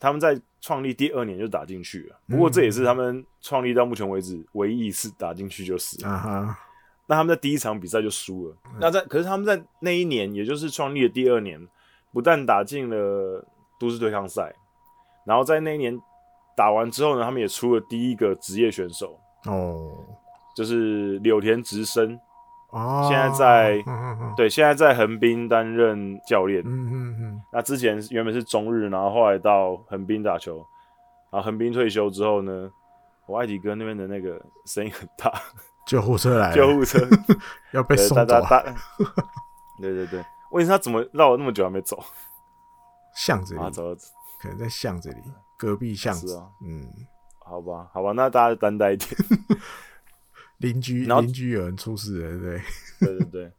[0.00, 6.58] 他们在创立第二年就打进去了，不过这也是他们创立到目前为止唯一一次打进去就是，啊哈。
[7.06, 8.56] 那他们在第一场比赛就输了。
[8.64, 11.64] 嗯、那在可是他们在那一年，也就是创立的第二年，
[12.12, 13.46] 不但打进了
[13.78, 14.52] 都市对抗赛，
[15.24, 15.96] 然后在那一年
[16.56, 20.04] 打完之后呢，他们也出了第一个职业选手哦，
[20.54, 22.18] 就是柳田直升。
[22.70, 26.60] 哦，现在在、嗯嗯嗯、对，现在在横滨担任教练。
[26.66, 27.42] 嗯嗯嗯。
[27.52, 30.56] 那之前原本是中日，然后后来到横滨打球，
[31.30, 32.68] 然后横滨退休之后呢，
[33.26, 35.32] 我艾迪哥那边的那个声音很大，
[35.86, 36.98] 救护车来了，救护车
[37.70, 38.42] 要被送走。
[39.80, 42.02] 对对对，问题是他怎么绕了那么久还没走？
[43.14, 43.94] 巷子里，啊走，
[44.40, 45.22] 可能在巷子里，
[45.56, 46.36] 隔壁巷子。
[46.36, 46.84] 啊、嗯，
[47.44, 49.08] 好吧，好吧，那大家担待一点。
[50.64, 52.40] 邻居，邻居有人出事了，
[53.00, 53.50] 对对 对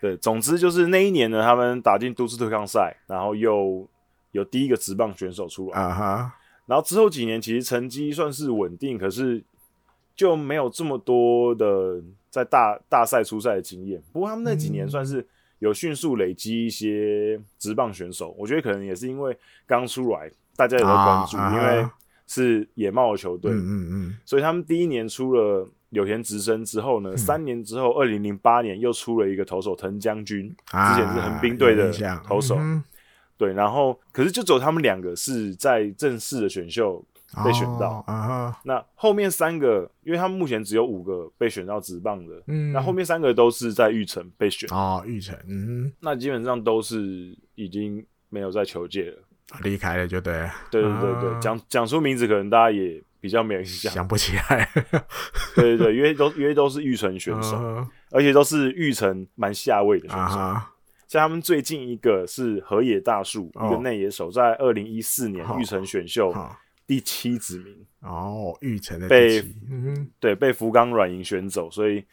[0.00, 3.88] 对总之就是那一年呢，他们打进都市对抗赛，然后又
[4.30, 6.34] 有第一个职棒选手出来啊哈，
[6.66, 9.42] 然后之后几年其实成绩算是稳定，可是
[10.14, 12.00] 就没有这么多的
[12.30, 14.00] 在大大赛出赛的经验。
[14.12, 15.26] 不过他们那几年算是
[15.58, 19.36] 有迅速累积一些职棒选手，我觉得可能也是因为
[19.66, 21.88] 刚出来，大家也在关注，因为
[22.28, 25.68] 是野茂的球队，嗯嗯嗯，所以他们第一年出了。
[25.90, 31.90] 柳田直升之后呢，嗯、三年之后，二零零八年又出了一个投手藤将军，啊、之前是横滨队的
[32.26, 32.84] 投手，嗯、
[33.38, 37.02] 对，然后可是就只有他们两个是在正式的选秀
[37.42, 49.18] 被选到，哦啊、那后面三个，因为他们目前只有五个被选到职棒的，嗯，那后面三个都是在玉城被选，哦，玉城，嗯，那基本上都是已经没有在球界了，
[49.62, 53.02] 离开了就对了，对对对对，讲讲、啊、出名字可能大家也。
[53.20, 54.68] 比较没有印象，想不起来。
[55.54, 60.38] 对对对，因为都因为都是玉成选手，嗯、而且都是玉成蛮下位的选手。
[60.38, 60.60] 嗯、
[61.06, 66.34] 像他们最近一个是河野大树，哦、一个内野手，在二零一四年玉成选秀
[66.86, 67.76] 第七指名。
[68.00, 69.40] 哦，玉成的被、
[69.70, 72.04] 嗯、对被福冈软银选走，所以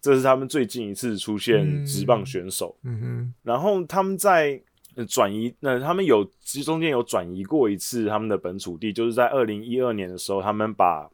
[0.00, 2.78] 这是他们最近一次出现职棒选手。
[2.84, 4.62] 嗯哼、然后他们在。
[5.06, 11.10] 转移，那他们有其实中间有转移过一次他们的本土地，就是在二零一二年的时候，他们把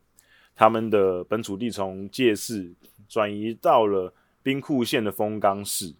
[0.56, 2.72] 他们的本土地从界市
[3.08, 4.12] 转移到了
[4.42, 5.94] 兵库县的丰冈市。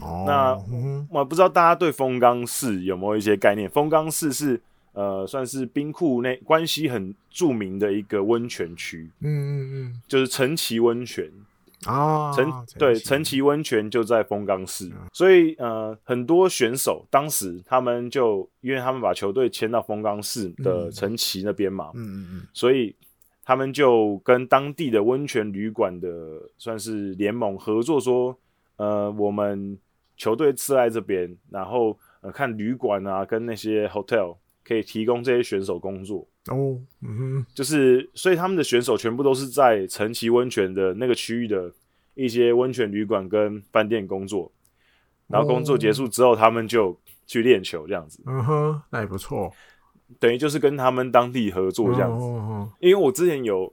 [0.00, 3.70] 哦，那、嗯、我不知道大家对丰冈市有没有一些概念？
[3.70, 4.60] 丰冈市是
[4.92, 9.10] 呃，算是兵库内关西很著名的一个温泉区。
[9.20, 11.30] 嗯嗯嗯，就是陈崎温泉。
[11.86, 12.46] 啊，陈
[12.78, 22.94] 对陈崎温泉就在丰冈市，嗯、所以呃很多选手当时他们就因为他们把球队迁到丰冈市的陈崎那边嘛，嗯嗯嗯，所以
[23.44, 26.08] 他们就跟当地的温泉旅馆的
[26.58, 28.38] 算是联盟合作说，说
[28.86, 29.78] 呃我们
[30.16, 34.36] 球队设在这边，然后呃看旅馆啊跟那些 hotel
[34.66, 36.26] 可以提供这些选手工作。
[36.48, 41.72] 哦，嗯哼，就是，所以他们的选手全部都是在陈崎温泉的那个区域的
[42.14, 44.50] 一些温泉旅馆跟饭店工作，
[45.28, 46.96] 然后工作结束之后，他们就
[47.26, 48.22] 去练球这样子。
[48.26, 49.52] 嗯哼，那也不错，
[50.20, 52.26] 等于就是跟他们当地合作这样子。
[52.80, 53.72] 因为我之前有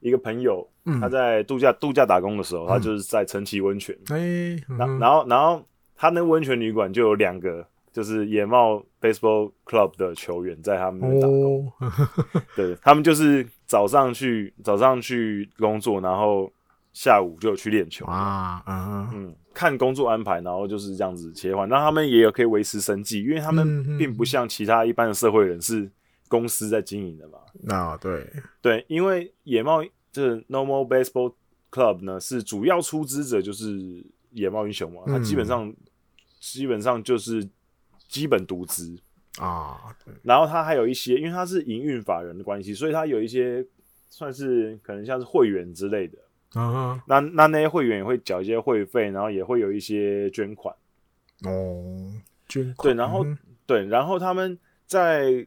[0.00, 0.66] 一个朋友，
[1.00, 3.94] 他在度假度假打工的时候，他就是在陈崎温泉。
[4.08, 5.62] 哎，然然后然后
[5.94, 7.66] 他那温泉旅馆就有两个。
[7.96, 16.52] 就是野茂 Baseball Club 的球员在他们那边打工，哦、 对，他们就是早上去早上去工作，然后
[16.92, 21.66] 下午就去练球啊，嗯，嗯，看工作安排，然后就是这样子切换。
[21.66, 25.90] 那他们也有可以维持生计，因为他们并不像其他一般的社会人是
[26.28, 27.38] 公司在经营的嘛。
[27.62, 28.30] 那，对
[28.60, 29.82] 对，因为野茂
[30.12, 31.32] 就是 No More Baseball
[31.70, 35.76] Club 呢是主要出资者就是野茂英雄嘛，他基本上、嗯、
[36.40, 37.48] 基本上就是。
[38.08, 38.96] 基本独资。
[39.38, 43.62] 啊，对，然后他还有一些，因为他是营运法人的关系，所以他有一些
[44.08, 46.16] 算是可能像是会员之类的，
[47.06, 50.74] 那那那些会员也会缴一些会费，然后也会有一些捐款，
[51.44, 52.10] 哦，
[52.48, 55.46] 捐款，对，然后、嗯、对，然后他们在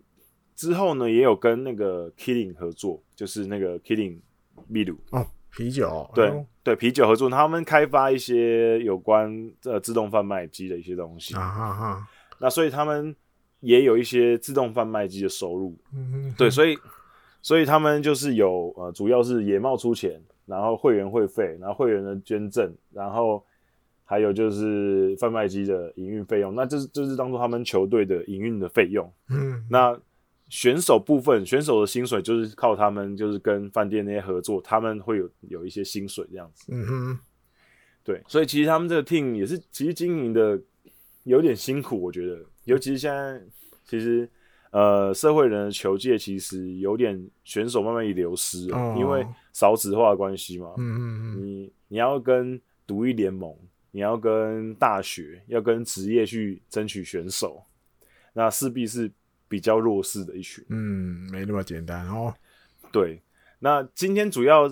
[0.56, 4.20] 之后呢，也有跟那个 Killing 合作，就是那个 Killing
[4.68, 11.34] 秘鲁，哦，啤酒，对、哎、对，啤酒合作，他们开发一些有关呃自动贩卖机的一些东西。
[11.34, 12.08] 啊哈哈，
[12.40, 13.16] 那所以他们
[13.60, 16.78] 也有一些自动贩卖机的收入，嗯哼，对，所以
[17.42, 23.46] 所以他们就是有呃，主要是野茂出钱，然后会员会费，然后会员的捐赠，然后
[24.04, 30.00] 还有就是贩卖机的营运费用，那这是这是当做他们球队的营运的费用，嗯，那。
[30.52, 36.74] 选手部分，选手的薪水就是靠他们，就是跟饭店那些合作，他们会有有一些薪水这样子。
[36.74, 37.20] 嗯哼，
[38.04, 40.60] 对，所以其实他们这个 team 也是其实经营的
[41.30, 43.42] 有点辛苦，我觉得，尤其是现在，
[43.86, 44.30] 其实
[44.72, 50.74] 呃，社会人的球界其实有点选手慢慢流失了，哦、因为少子化的关系嘛。
[50.78, 53.56] 嗯嗯你你要跟独立联盟，
[53.92, 57.64] 你要跟大学，要跟职业去争取选手，
[58.34, 59.12] 那势必是。
[59.52, 62.32] 比较弱势的一群，嗯，没那么简单哦。
[62.92, 63.20] 对，
[63.58, 64.72] 那今天主要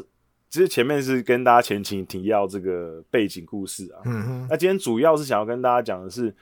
[0.49, 4.01] 其实前面是跟大家前情提要这个背景故事啊。
[4.05, 4.47] 嗯哼。
[4.49, 6.33] 那今天主要是想要跟大家讲的是，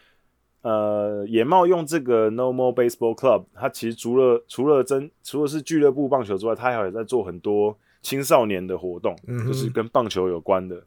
[0.61, 10.83] 呃，野茂用这个 No More Baseball Club，它其实除了除了真除了是俱乐部棒球之外，它还有在做很多青少年的活动，嗯，就是跟棒球有关的。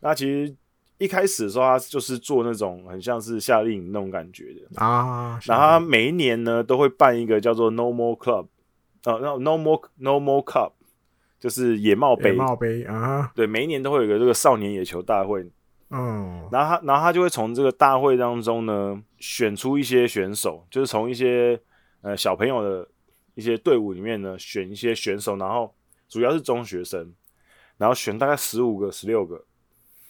[0.00, 0.54] 那其实。
[1.00, 5.38] 一开始的时候，他就是做那种很像是夏令营那种感觉的啊。
[5.46, 8.48] 然后他每一年呢，都会办一个叫做 No More Club，
[9.04, 10.72] 呃、啊，那 No More No More Cup，
[11.38, 12.30] 就是野茂杯。
[12.30, 15.48] 野茂杯啊，对，每一年都会有一个这个少年野球大会。
[15.90, 21.58] 嗯，然后他，然后他就会从这个大会当中呢，选出一些选手，就是从一些
[22.02, 22.86] 呃小朋友的
[23.34, 25.74] 一些队伍里面呢，选一些选手，然后
[26.06, 27.14] 主要是中学生，
[27.78, 29.42] 然后选大概十五个、十六个。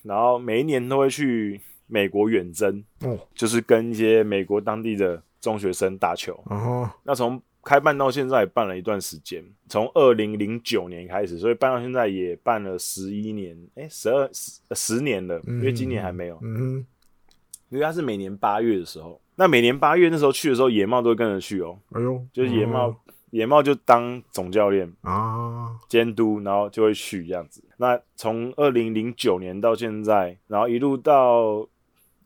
[0.02, 6.32] 然后每一年都会去美国远征，哦，就是跟一些美国当地的中学生打球。
[6.46, 16.38] 哦，那从开办到现在也办了一段时间，从二零零九年开始，所以办到现在也办了十一年，哎，十二十十年了，因为今年还没有。
[16.40, 16.86] 嗯，
[17.68, 21.78] 因为他是每年八月的时候，那每年八月那时候去的时候，野茂都会跟着去哦。
[21.92, 22.96] 哎呦，就是野茂。
[23.30, 27.62] 野茂就当总教练啊，监督，然后就会去这样子。
[27.76, 31.68] 那从二零零九年到现在，然后一路到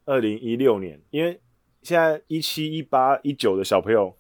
[0.04, 1.40] 二零一六年，因为
[1.82, 4.14] 现在一七、一八、一九的小朋友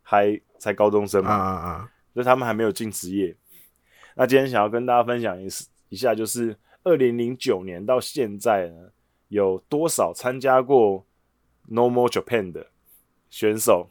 [0.00, 3.36] 还才高中生嘛，啊啊啊，所以他们还没有进职业。
[4.14, 5.48] 那今天想要跟大家分享一
[5.88, 8.90] 一下，就是二零零九年到现在呢，
[9.26, 11.04] 有多少参加过
[11.66, 12.68] No More Japan 的
[13.28, 13.88] 选手？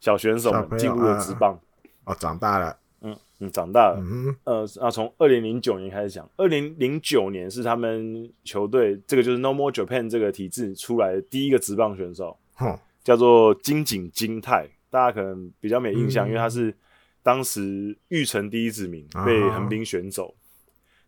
[0.00, 1.58] 小选手们进入了职棒，
[2.04, 16.72] 哦，长大了，嗯嗯，长大了，嗯呃，啊，从二零零九年开始讲，二零零九年是他们球队这个就是 No More Japan 这个体制出来的第一个职棒选手，哼，叫做金井金太，大家可能比较没印象，嗯、因为他是
[17.20, 20.38] 当时玉成第一指名被横滨选走，啊、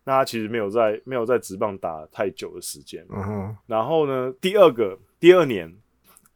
[0.03, 3.07] 那他其实没有在没有在职棒打太久的时间，
[3.65, 5.73] 然后呢，第二个第二年。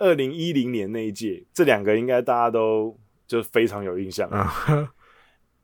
[0.03, 2.97] 二零一零年那一届，这两个应该大家都
[3.27, 4.27] 就非常有印象。
[4.31, 4.91] 啊、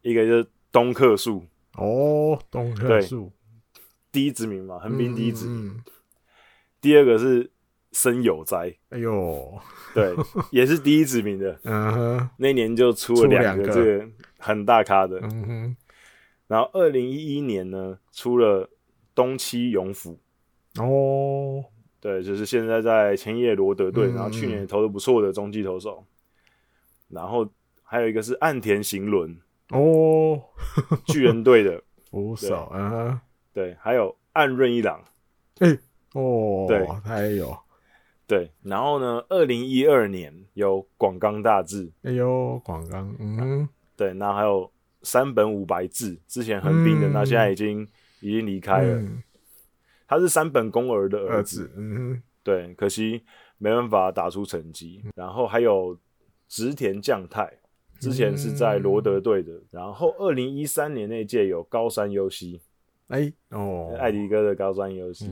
[0.04, 1.44] 一个就是东克树。
[1.74, 3.32] 哦，东克树。
[4.12, 5.70] 第一殖民嘛，横滨第一指名。
[5.70, 5.84] 嗯、
[6.80, 7.50] 第二个是
[7.98, 9.60] 森友哉，哎呦，
[9.96, 10.14] 对，
[10.52, 11.60] 也是第一指名的。
[11.64, 15.20] 嗯哼，那年就出了两个这个很大咖的。
[15.24, 15.76] 嗯哼，
[16.46, 18.70] 然后二零一一年呢，出了
[19.16, 20.20] 东七勇辅。
[20.78, 21.66] 哦。
[22.00, 26.06] 对，就是现在在千叶罗德队，然后去年投的不错的中继投手，
[27.10, 27.50] 嗯、然后
[27.82, 29.36] 还有一个是岸田行轮
[29.72, 30.40] 哦，
[31.08, 31.82] 巨人队的
[32.12, 33.20] 捕手啊，
[33.52, 35.04] 对，还有岸润一郎，
[35.58, 35.80] 哎、欸、
[36.14, 37.58] 哦，对，他也有，
[38.28, 44.70] 对，然后呢，二零一二年有广冈大志，哎呦，广冈，嗯，对，那还有
[45.02, 47.88] 山本五白志，之前横滨的，那、嗯、现在已经
[48.20, 48.96] 已经离开了。
[48.98, 49.24] 嗯
[50.10, 53.22] 他是山本公儿的儿子，嗯，对，可惜
[53.58, 55.04] 没办法打出成绩。
[55.14, 56.00] 然后还有
[56.48, 57.52] 植田将太，
[58.00, 59.52] 之前是在罗德队的。
[59.70, 62.62] 然后二零一三年那届有高山优希，
[63.10, 65.30] 哎哦，艾迪哥的高山优希，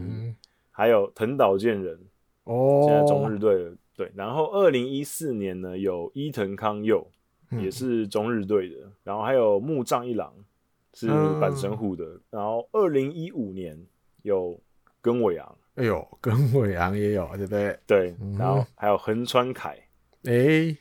[0.71, 1.97] 还有藤岛健人，
[2.45, 3.73] 哦，现在中日队的。
[3.95, 7.05] 对，然后二零一四年呢有伊藤康佑，
[7.51, 8.75] 也是中日队的。
[9.03, 10.33] 然后还有木藏一郎
[10.93, 12.19] 是阪神虎的。
[12.31, 13.85] 然后二零一五年
[14.23, 14.59] 有。
[15.01, 17.79] 根尾昂，哎呦，根尾昂也有，对不对？
[17.85, 19.77] 对，然后还有横川凯，
[20.23, 20.77] 哎、欸，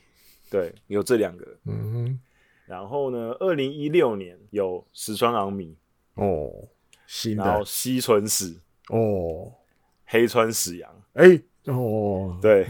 [0.49, 1.45] 对，有这两个。
[1.65, 2.19] 嗯哼，
[2.65, 5.77] 然后呢，二零一六年有石川昂米，
[6.15, 6.51] 哦，
[7.05, 8.55] 新的，然后西村史，
[8.89, 9.53] 哦，
[10.05, 12.67] 黑川史阳，哎、欸，哦，对，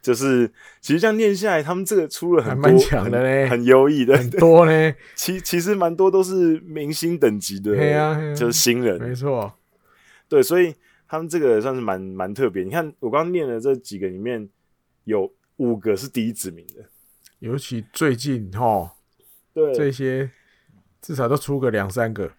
[0.00, 0.48] 就是
[0.80, 4.94] 其实这样念下来，他们这个出了很多蛮强的嘞，很优异的，很多嘞。
[5.16, 9.52] 其其实蛮多都是明星等级的，对啊、就是新人，没错。
[10.28, 10.74] 对，所以
[11.08, 12.62] 他们这个算是蛮蛮特别。
[12.62, 14.48] 你看我刚刚念的这几个里面，
[15.04, 16.84] 有五个是第一指名的，
[17.40, 18.92] 尤其最近哈，
[19.52, 19.74] 对。
[19.74, 20.30] 这些
[21.02, 22.30] 至少都出个两三个，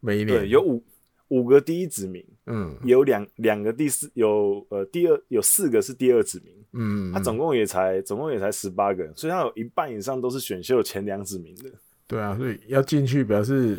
[0.00, 0.38] 每一年。
[0.38, 0.82] 对有五。
[1.30, 11.70] 五个第一指名，嗯，有两两个第四，有呃第二有四个是第二指名，嗯，他总共也才总共也才十八个人，所以他有一半以上都是选秀前两指名的。
[12.08, 13.78] 对啊，所以要进去表示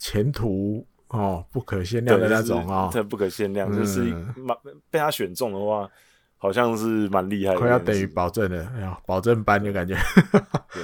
[0.00, 4.02] 前途哦不可限量的那种啊，这不可限量，就是
[4.36, 4.56] 蛮
[4.90, 5.88] 被他选中的话，
[6.36, 9.94] 好像是蛮厉害的，快要等于保证了，哎呀，保证班的感觉。
[10.74, 10.82] 对，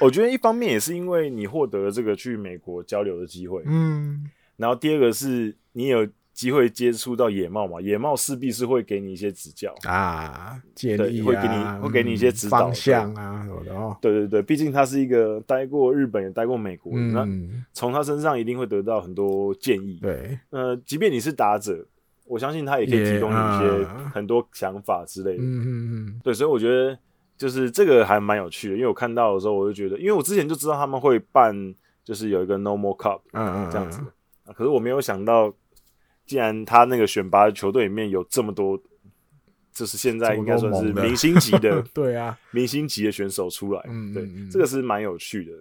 [0.00, 4.28] 我觉得一方面也是因为你获得了这个去美国交流的机会，嗯。
[4.62, 7.80] 然后第二个是你有机会接触到野茂嘛？
[7.80, 13.96] 野茂势必是会给你一些指教啊，建议啊，会给你会给你一些指导方向啊什么的哦。
[14.00, 17.26] 对对对，毕竟他是一个待过日本也待过美国，那
[17.72, 19.98] 从他身上一定会得到很多建议。
[20.00, 21.84] 对，呃，即便你是打者，
[22.24, 23.84] 我相信他也可以提供你一些
[24.14, 25.42] 很多想法之类的。
[25.42, 25.66] 嗯嗯
[26.06, 26.20] 嗯。
[26.22, 26.96] 对，所以我觉得
[27.36, 34.00] 就是这个还蛮有趣的，因为我看到的时候我就觉得，因为我之前就知道他们会办，就是有一个 Normal Cup，嗯嗯，这样子。
[34.52, 35.54] 可是我没有想到，
[36.26, 38.80] 既然他那个选拔的球队里面有这么多，
[39.72, 45.52] 就是现在应该算是明星级的， 对啊，明星级的选手出来，嗯，对，这个是蛮有趣的。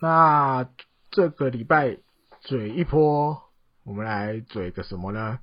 [0.00, 0.68] 那
[1.10, 1.98] 这个礼拜
[2.40, 3.42] 嘴一波，
[3.84, 5.38] 我们来嘴个什么呢？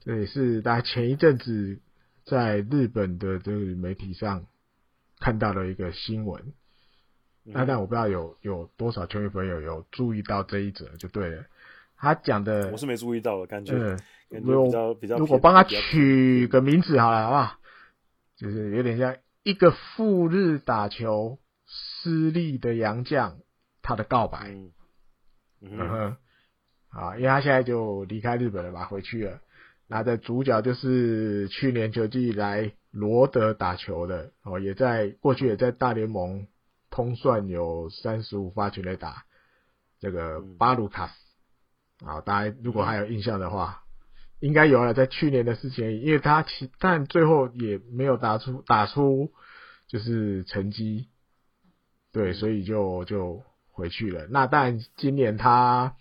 [0.00, 1.80] 这也是大家前一阵子
[2.24, 4.46] 在日本的这个媒体上
[5.20, 6.52] 看到的一个新闻。
[7.44, 11.44] 那、嗯、但我不知道有有多少球迷朋友有注意到这一则就对了。
[11.96, 13.74] 他讲的我是没注意到的感觉，
[14.30, 15.16] 嗯，比较比较。
[15.16, 17.58] 如果帮他取个名字好了，好不好？
[18.36, 23.38] 就是有点像一个赴日打球失利的洋将。
[23.84, 24.72] 他的告白，嗯，
[25.60, 26.16] 嗯哼，
[26.88, 29.40] 啊，因为他现在就离开日本了吧，回去了。
[29.86, 36.46] 那的主角就是去年球季来罗德打球的哦，也在过去也在大联盟
[36.88, 39.26] 通算有三十五发全垒打，
[40.00, 42.06] 这个巴鲁卡斯。
[42.06, 43.84] 啊，大家如果还有印象的话，
[44.40, 44.94] 应该有了。
[44.94, 49.30] 在去年的事情，因为他其但最后也没有打出打出
[49.88, 51.10] 就是成绩，
[52.12, 53.42] 对，所以就就。
[53.74, 54.26] 回去了。
[54.30, 55.96] 那当然，今年他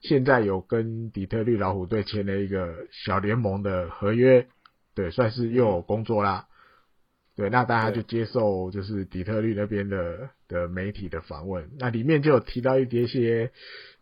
[0.00, 4.46] 现在有跟底特律老虎队签了一个小联盟的合约，
[4.94, 6.46] 对，算是又有工作啦。
[7.36, 13.52] 对，那当然他就接受就是底特律那边的的媒体的访问，那里面就有提到一些些，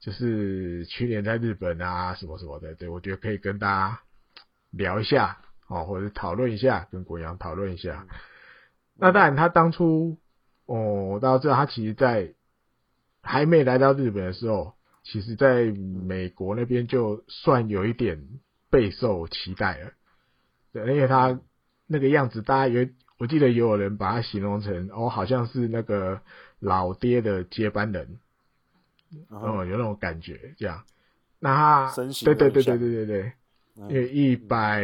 [0.01, 4.01] 就是去年在日本啊什么什么的，对，我觉得可以跟大家
[4.71, 5.39] 聊一下
[5.69, 8.07] 哦，或者讨论一下，跟国阳讨论一下。
[8.99, 10.17] 那当然，他当初
[10.65, 12.33] 哦，大家知道他其实，在
[13.27, 18.23] 还没来到日本的时候，其实在美国那边就算有一点
[18.71, 19.93] 备受期待了。
[20.73, 21.41] 对，而且他
[21.87, 26.21] 那个样子，大家有，我记得也有人把他形容成哦，好像是那个
[26.59, 28.19] 老爹的接班人，
[29.29, 30.85] 哦，有那种感觉这样。
[31.39, 33.33] 那他，对对对对对对对，
[33.89, 34.83] 因为一百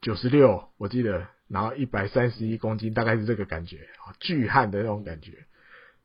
[0.00, 3.88] 九十六，我记得，然后一百三十一公斤，大概是这个感觉，
[4.20, 5.46] 巨汉的那种感觉。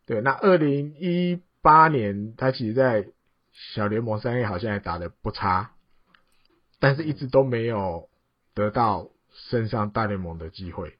[0.10, 3.05] 对，那二零一八年他其实，在
[3.53, 5.70] 小联盟三 A 好像也打得不差，
[6.80, 8.10] 但是一直都没有
[8.55, 10.95] 得到升上大联盟的机会。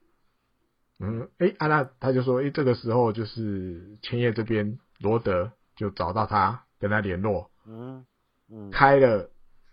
[1.00, 8.06] 嗯，诶，啊，娜他就说，诶，这个时候就是千叶这边罗德就找到他，跟他联络，嗯
[8.48, 9.32] 嗯，开了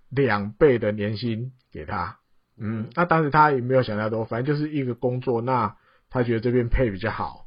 [0.09, 2.21] 两倍的年薪给他，
[2.57, 5.77] 嗯，那当时他也没有想太多，反正就是一个工作，那
[6.09, 7.46] 他觉得这边配比较好。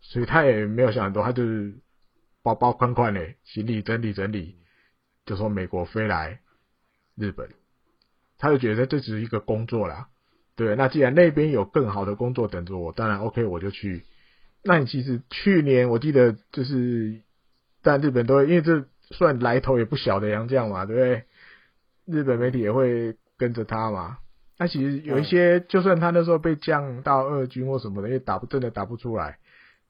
[0.00, 1.74] 所以他也没有想很多，他就是
[2.42, 4.56] 包包宽宽的，行李整理整理，
[5.26, 6.40] 就从美国飞来
[7.16, 7.50] 日本。
[8.38, 10.08] 他就觉得这只是一个工作啦，
[10.54, 10.76] 对。
[10.76, 14.04] 那既然那边有更好的工作等着我，当然 OK，我就去。
[14.62, 17.20] 那你其实去年我记得就是
[17.82, 21.24] 在日本都会，因为这算来头也不小的洋将嘛，对不对？
[22.06, 24.18] 日本媒体也会跟着他嘛。
[24.56, 29.38] 那其实有一些，就算他那时候被降到二军或什么的，因为打不真的打不出来。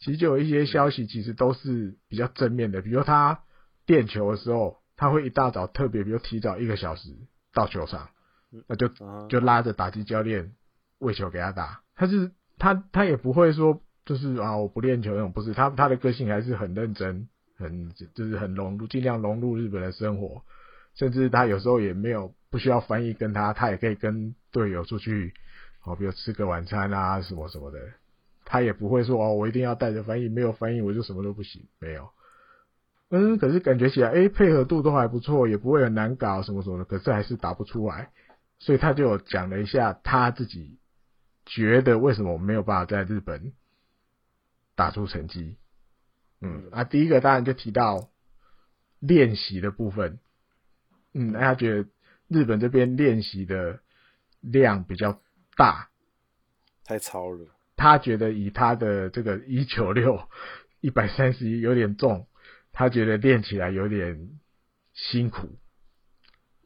[0.01, 2.83] 其实就有一些消息，其实都是比较正面的。
[2.83, 3.41] 比如他
[3.87, 7.09] 练球的时候，他会一大早特别，比如提早一个小时
[7.53, 8.11] 到球场，
[8.69, 8.89] 那就
[9.29, 10.53] 就拉着打击教练
[10.99, 11.81] 喂球给他打。
[11.95, 20.43] 他是他他也不会说就是啊我不练球那种，不是他他的个性还是很认真，很就是很融入，尽量融入日本的生活。
[20.95, 25.33] 甚至他有时候也没有不需要翻译跟他，他也可以跟队友出去，
[25.85, 27.79] 哦，比如吃个晚餐啊什么什么的。
[28.51, 32.09] 他也不会说哦，我一定要带着翻译，没有翻译我就什么都不行，没有。
[33.11, 38.11] 嗯，可是感觉起来，诶，配合度都还不错，也不会很难搞什么什么的，可是还是打不出来。
[38.59, 40.79] 所以他就讲了一下他自己
[41.45, 43.53] 觉得为什么我没有办法在日本
[44.75, 45.59] 打出成绩。
[46.41, 48.09] 嗯，啊，第一个当然就提到
[48.99, 50.21] 练习的部分。
[51.13, 51.89] 嗯，那他觉得
[52.29, 53.81] 日本这边练习的
[54.41, 55.21] 量比较
[55.55, 55.91] 大，
[56.83, 57.47] 太超了。
[57.79, 60.29] 他觉得以他的这个一九六
[60.81, 62.27] 一百三十一有点重，
[62.73, 64.31] 他觉得练起来有点
[64.93, 65.57] 辛苦，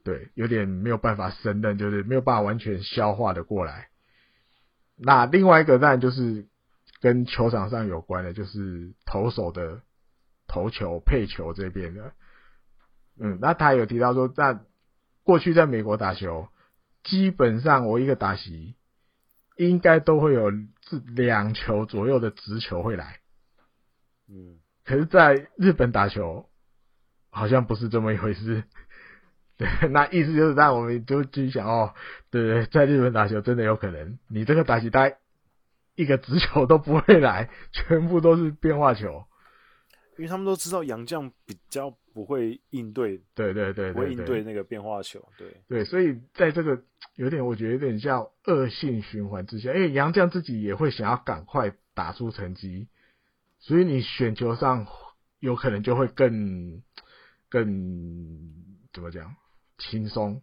[0.05, 3.89] 对，有点没有办法胜任，就是没有办法完全消化的过来。
[4.97, 6.47] 那另外一个当然就是
[7.03, 9.83] 跟球场上有关的，就是投手的
[10.49, 12.15] 投球配球这边的。
[13.21, 14.63] 嗯，那他有提到说，那
[15.25, 16.49] 过去在美国打球，
[17.05, 18.77] 基本上我一个打席。
[19.59, 20.51] 应该都会有
[20.93, 23.21] 是两球左右的直球会来，
[24.29, 26.51] 嗯，可是，在日本打球
[27.31, 28.65] 好像不是这么一回事。
[29.57, 31.95] 对，那意思就是，让我们就继续想哦，
[32.31, 35.17] 对对，在日本打球真的有可能，你这个打击带
[35.95, 39.25] 一个直球都不会来，全部都是变化球，
[40.19, 46.83] 因为他们都知道杨绛比较不会应对，对对对，不会应对那个变化球，对对，所以在这个。
[47.17, 52.89] 有点，我觉得有点像恶性循环之下，哎，杨绛自己也会想要赶快打出成绩，
[53.59, 54.87] 所以你选球上
[55.41, 56.83] 有可能就会更
[57.51, 58.39] 更
[58.95, 59.35] 怎么讲
[59.77, 60.43] 轻松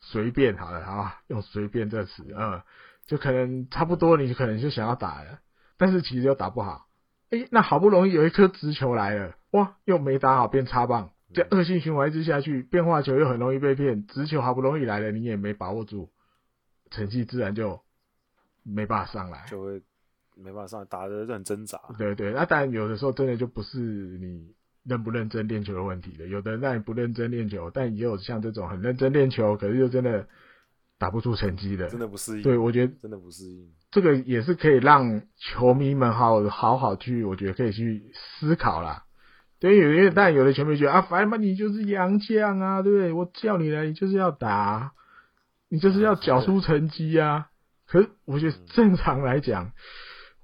[0.00, 2.62] 随便好了啊，用随便这词，嗯，
[3.06, 5.40] 就可能差不多，你可能就想要打了，
[5.76, 6.87] 但是其实又打不好，
[7.30, 11.10] 哎，那好不容易有一颗直球来了，哇，又没打好变插棒。
[11.34, 16.08] 这恶性循环一直下去，变化球又很容易被骗，直球好不容易来了，你也没把握住，
[16.90, 17.80] 成绩自然就
[18.62, 19.82] 没办法上来，就会
[20.34, 21.78] 没办法上来，打得很挣扎。
[21.98, 24.54] 对对，那当然有的时候真的就不是你
[24.84, 30.26] 认不认真练球的问题了，有的人那你不认真练球，但也有像这种很认真练球，可是又真的
[30.98, 32.42] 打不出成绩的，真的不适应。
[32.42, 39.04] 对，我觉得真的不适应，这个也是可以让球迷们好好好去，我觉得可以去思考啦。
[39.60, 43.12] 对，有些但有的球迷觉得啊，反正你就是洋将啊，对不对？
[43.12, 44.92] 我叫你来，你就是要打，
[45.68, 47.48] 你就是要缴出成绩啊。
[47.86, 49.72] 可是我觉得正常来讲，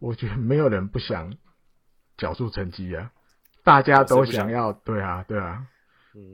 [0.01, 1.35] 我觉得没有人不想
[2.17, 3.11] 缴出成绩啊，
[3.65, 5.67] 大家都想要，对啊，对啊，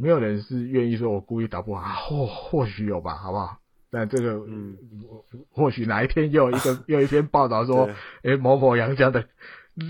[0.01, 3.60] 没有人是愿意说我故意打不好，或或许有吧，好不好？
[3.91, 4.77] 但这个，嗯，
[5.51, 7.91] 或许哪一天又一个 又一篇报道说，
[8.23, 9.29] 哎，某某杨将的。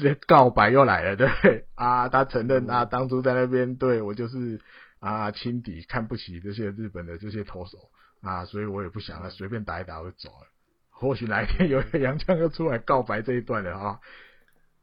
[0.03, 4.61] 这告白又来了，对 啊，他承认啊，当初在那边对我就是
[5.01, 7.91] 啊轻敌，看不起这些日本的这些投手
[8.21, 10.47] 啊，所以我也不想了，随便打一打我就走了。
[10.91, 14.01] 或许哪一天有一个洋将又出来告白这一段了哈，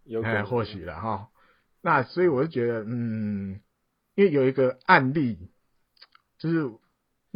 [0.03, 1.29] 有可能，或许了哈。
[1.81, 3.61] 那所以我就觉得，嗯，
[4.15, 5.51] 因为有一个案例，
[6.39, 6.69] 就是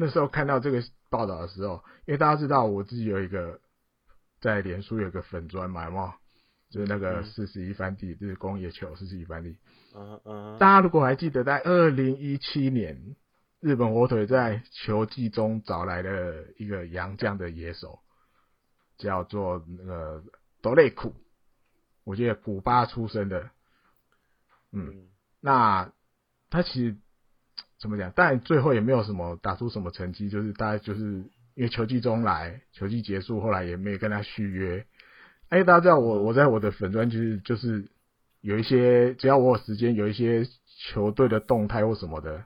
[0.02, 3.62] 那时候看到这个报道的时候，因为大家知道我自己有一个
[4.39, 6.14] 在脸书有一个粉砖嘛，有有？
[6.72, 9.56] 就是那个四十一番地，就是宫野球四十一番地。
[9.93, 10.58] 嗯嗯。
[10.58, 13.16] 大家如果还记得，在二零一七年，
[13.60, 17.99] 日本火腿在球季中找来了一个洋将的野手，
[18.97, 20.24] 叫做那个
[20.63, 21.13] 多雷库，
[22.04, 23.51] 我记得古巴出生的。
[24.71, 25.09] 嗯。
[25.42, 25.92] 那
[26.50, 26.97] 他其实
[27.82, 28.13] 怎么讲？
[28.16, 31.01] 但最后也没有什么打出什么成绩，就是大家就是
[31.55, 34.86] 因为球季中来，球季结束，后来也没有跟他续约。
[35.49, 37.89] 哎、欸，大家知道我我在我的粉专其实就是
[38.39, 40.47] 有一些，只要我有时间，有一些
[40.83, 42.43] 球队的动态或什么的，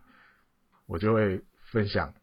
[0.88, 2.14] 我就会分享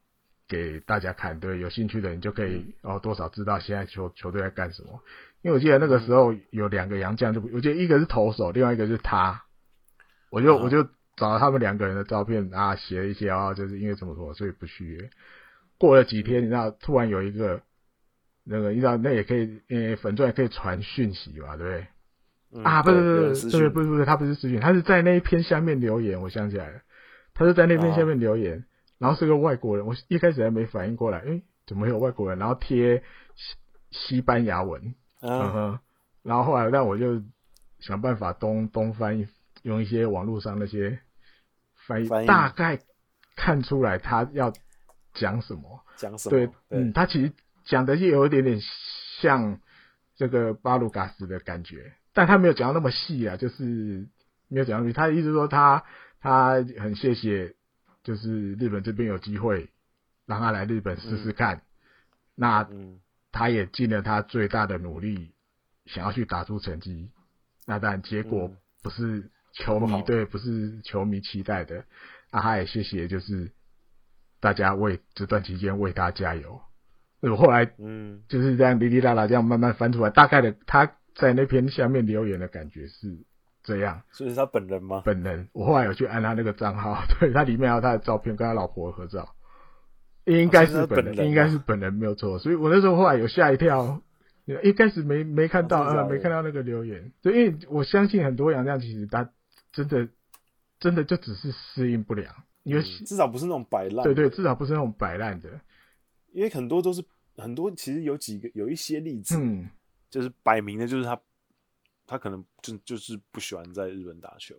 [0.48, 1.38] 给大家看。
[1.38, 5.00] 对，有兴趣的人就可以哦，多少知道现在球球队在干什么。
[5.42, 9.42] 因为我记得那个时候有两个洋将，就我记得一个是投手，另外一个是他，
[10.30, 15.10] 我就我就找了他们两个人的照片啊，写了一些啊，就是因为怎么说，所以不续约。
[15.78, 17.62] 过了几天，你知道，突然有一个。
[18.44, 21.86] 那个，你知道，那也可以，呃，粉钻也可以传讯息嘛，对不对？
[22.54, 26.20] 嗯、啊，不是，不是，不是，对，不是，不是，他不是私讯，他是在那一篇下面留言。
[26.20, 26.80] 我想起来了，
[27.34, 28.64] 他是在那篇下面留言，哦、
[28.98, 29.86] 然后是个外国人。
[29.86, 32.36] 我一开始还没反应过来，诶，怎么会有外国人？
[32.40, 33.04] 然后贴
[33.36, 33.54] 西
[33.92, 35.78] 西班牙文，嗯，嗯哼，
[36.24, 37.22] 然后后来，那我就
[37.78, 39.28] 想办法东东翻译，
[39.62, 41.00] 用一些网络上那些
[41.86, 42.78] 翻译，翻译大概
[43.36, 44.52] 看出来他要
[45.14, 45.84] 讲什么。
[45.96, 46.30] 讲什么？
[46.30, 47.32] 对，嗯，他其实
[47.64, 48.60] 讲的也有一点点
[49.20, 49.60] 像
[50.16, 54.08] 这个巴鲁嘎斯的感觉，但他没有讲到那么细啊，就是
[54.48, 54.94] 没有讲到那么细。
[54.94, 55.84] 他的意思说他
[56.20, 57.54] 他很谢谢，
[58.02, 59.70] 就是日本这边有机会
[60.26, 61.56] 让他来日本试试看。
[61.56, 61.62] 嗯、
[62.34, 62.68] 那
[63.30, 65.32] 他也尽了他最大的努力，
[65.86, 67.10] 想要去打出成绩。
[67.66, 68.50] 那但结果
[68.82, 71.84] 不是球迷、嗯、对，不是球迷期待的。
[72.30, 73.52] 啊他也谢谢，就是
[74.40, 76.60] 大家为这段期间为他加油。
[77.20, 83.18] 我后来嗯，就是这样滴滴答答这样慢慢翻出来，大概的他在那篇下面留言的感觉是
[83.62, 84.02] 这样。
[84.12, 85.02] 所以是他本人吗？
[85.04, 85.48] 本人。
[85.52, 89.34] 我后来有去按他那个账号， 对，他里面还有他的照片，跟他老婆合照，
[90.24, 92.38] 应该是本人，应该是本人没有错。
[92.38, 94.02] 所以我那时候后来有吓一跳。
[94.64, 99.30] 一开始没没看到，呃，没看到那个留言，对，因为我相信很多洋将其实他
[99.72, 100.08] 真的
[100.78, 102.32] 真的就只是适应不良，
[102.62, 105.48] 因为、嗯、至少不是那种摆烂，对对，至少不是那种摆烂的，
[106.32, 107.02] 因为很多都是
[107.36, 109.68] 很多，其实有几个有一些例子，嗯，
[110.10, 111.18] 就是摆明的，就是他
[112.06, 114.54] 他可能就就是不喜欢在日本打球，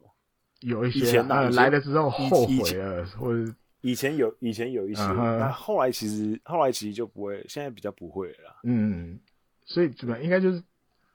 [0.62, 5.52] 有一些以前、呃、来了之后后悔了，或者以前有以前有一些，但、uh.
[5.52, 9.20] 后来其实后来其实就不会，现在比较不会了，嗯。
[9.66, 10.62] 所以怎么应该就是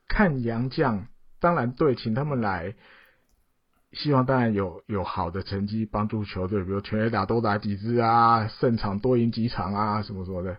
[0.07, 1.07] 看洋将，
[1.39, 2.73] 当然对，请他们来，
[3.91, 10.57] 希望当然有有好的成绩帮助球队，比如全垒打多打几支啊，胜场多赢几场啊，什么什么的。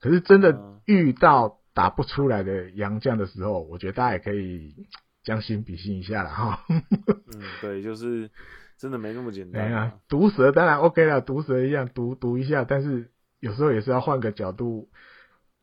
[0.00, 4.74] 可是真的遇到打不出来的洋将的时候，我觉得大家也可以
[5.22, 6.64] 将心比心一下了哈。
[6.68, 8.30] 嗯，对，就是
[8.78, 9.72] 真的没那么简单。
[9.72, 13.10] 啊，毒蛇当然 OK 了，毒蛇一样毒毒一下，但是
[13.40, 14.88] 有时候也是要换个角度。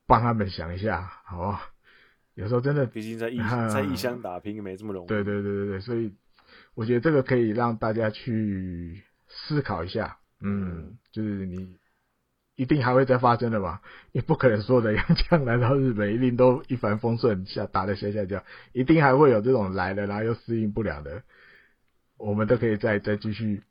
[0.07, 1.61] 帮他们想一下，好不好？
[2.33, 5.07] 有时候真的，毕竟在异、啊、在异乡打拼没这么容易。
[5.07, 6.13] 对对对对对，所以
[6.75, 10.17] 我觉得这个可以让大家去思考一下。
[10.39, 11.77] 嗯，就是你
[12.55, 13.81] 一定还会再发生的吧？
[14.11, 18.43] 也不可能说的 洋将来到日本一定都一帆风顺，下打的下下叫，
[18.73, 21.23] 一定还会有这种来了然后又适应不了的。
[22.17, 23.63] 我们都可以再再继续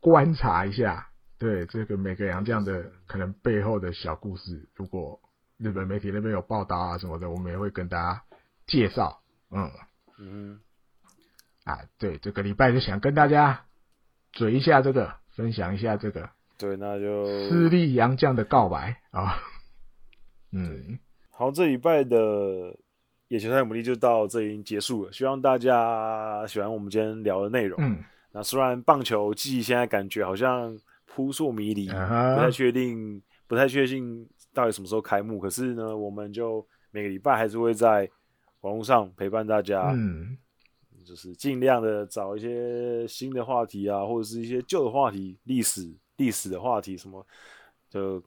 [0.00, 1.08] 观察一下。
[1.38, 5.20] 对这个每个洋将的可能背后的小故事，如果
[5.58, 8.22] 日本媒体那边有报道啊什么的，我们也会跟大家
[8.66, 9.20] 介绍。
[9.50, 9.70] 嗯
[10.18, 10.60] 嗯，
[11.66, 13.66] 啊，对，这个礼拜就想跟大家
[14.32, 16.30] 嘴一下这个，分享一下这个。
[16.56, 19.36] 对，那就私立洋将的告白啊。
[20.52, 20.98] 嗯，
[21.30, 22.74] 好，这礼拜的
[23.28, 27.78] 野球太姆利就到这已经结束了，希望大家喜欢我们今天聊的内容。
[27.82, 28.02] 嗯，
[28.32, 30.78] 那虽然棒球季现在感觉好像。
[31.08, 35.40] 扑朔迷离，不太确定，不太确定到底什么时候开幕。
[35.40, 38.06] 可是呢，我们就每个礼拜还是会在
[38.60, 40.36] 网络上陪伴大家，嗯，
[41.06, 47.24] 就是尽量的找一些新的话题啊，或者是一些旧的话题，历史历史的话题什么，
[47.88, 48.22] 就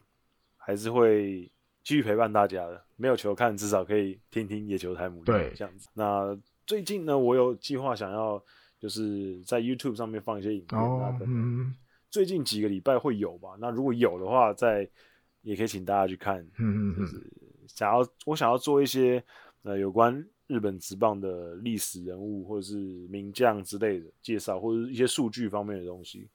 [0.56, 1.44] 还是会
[1.84, 2.82] 继续陪伴大家的。
[2.96, 5.90] 没有球看，至少可以听听野球台姆利，对，这样子。
[5.94, 6.36] 那
[6.66, 8.42] 最近呢，我有计划想要
[8.80, 11.28] 就是在 YouTube 上面放一些影片啊，等等。
[11.30, 11.76] 嗯
[12.12, 13.50] 最近几个礼拜会有吧？
[13.60, 14.90] 那如果有的话，再
[15.44, 16.42] 也可以请大家去看。
[16.58, 17.24] 嗯嗯，就是
[17.68, 19.24] 想要我想要做一些
[19.62, 22.76] 呃有关日本职棒的历史人物或者是
[23.08, 26.28] 名将之类的介绍，或者一些数据方面的东西，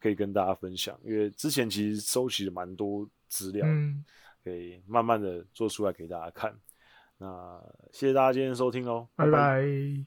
[0.00, 0.98] 可以跟大家分享。
[1.04, 4.02] 因为之前其实收集了蛮多资料，嗯，
[4.42, 6.58] 可以慢慢的做出来给大家看。
[7.18, 7.62] 那
[7.92, 9.30] 谢谢大家今天收听喽，拜拜。
[9.30, 10.04] 拜拜。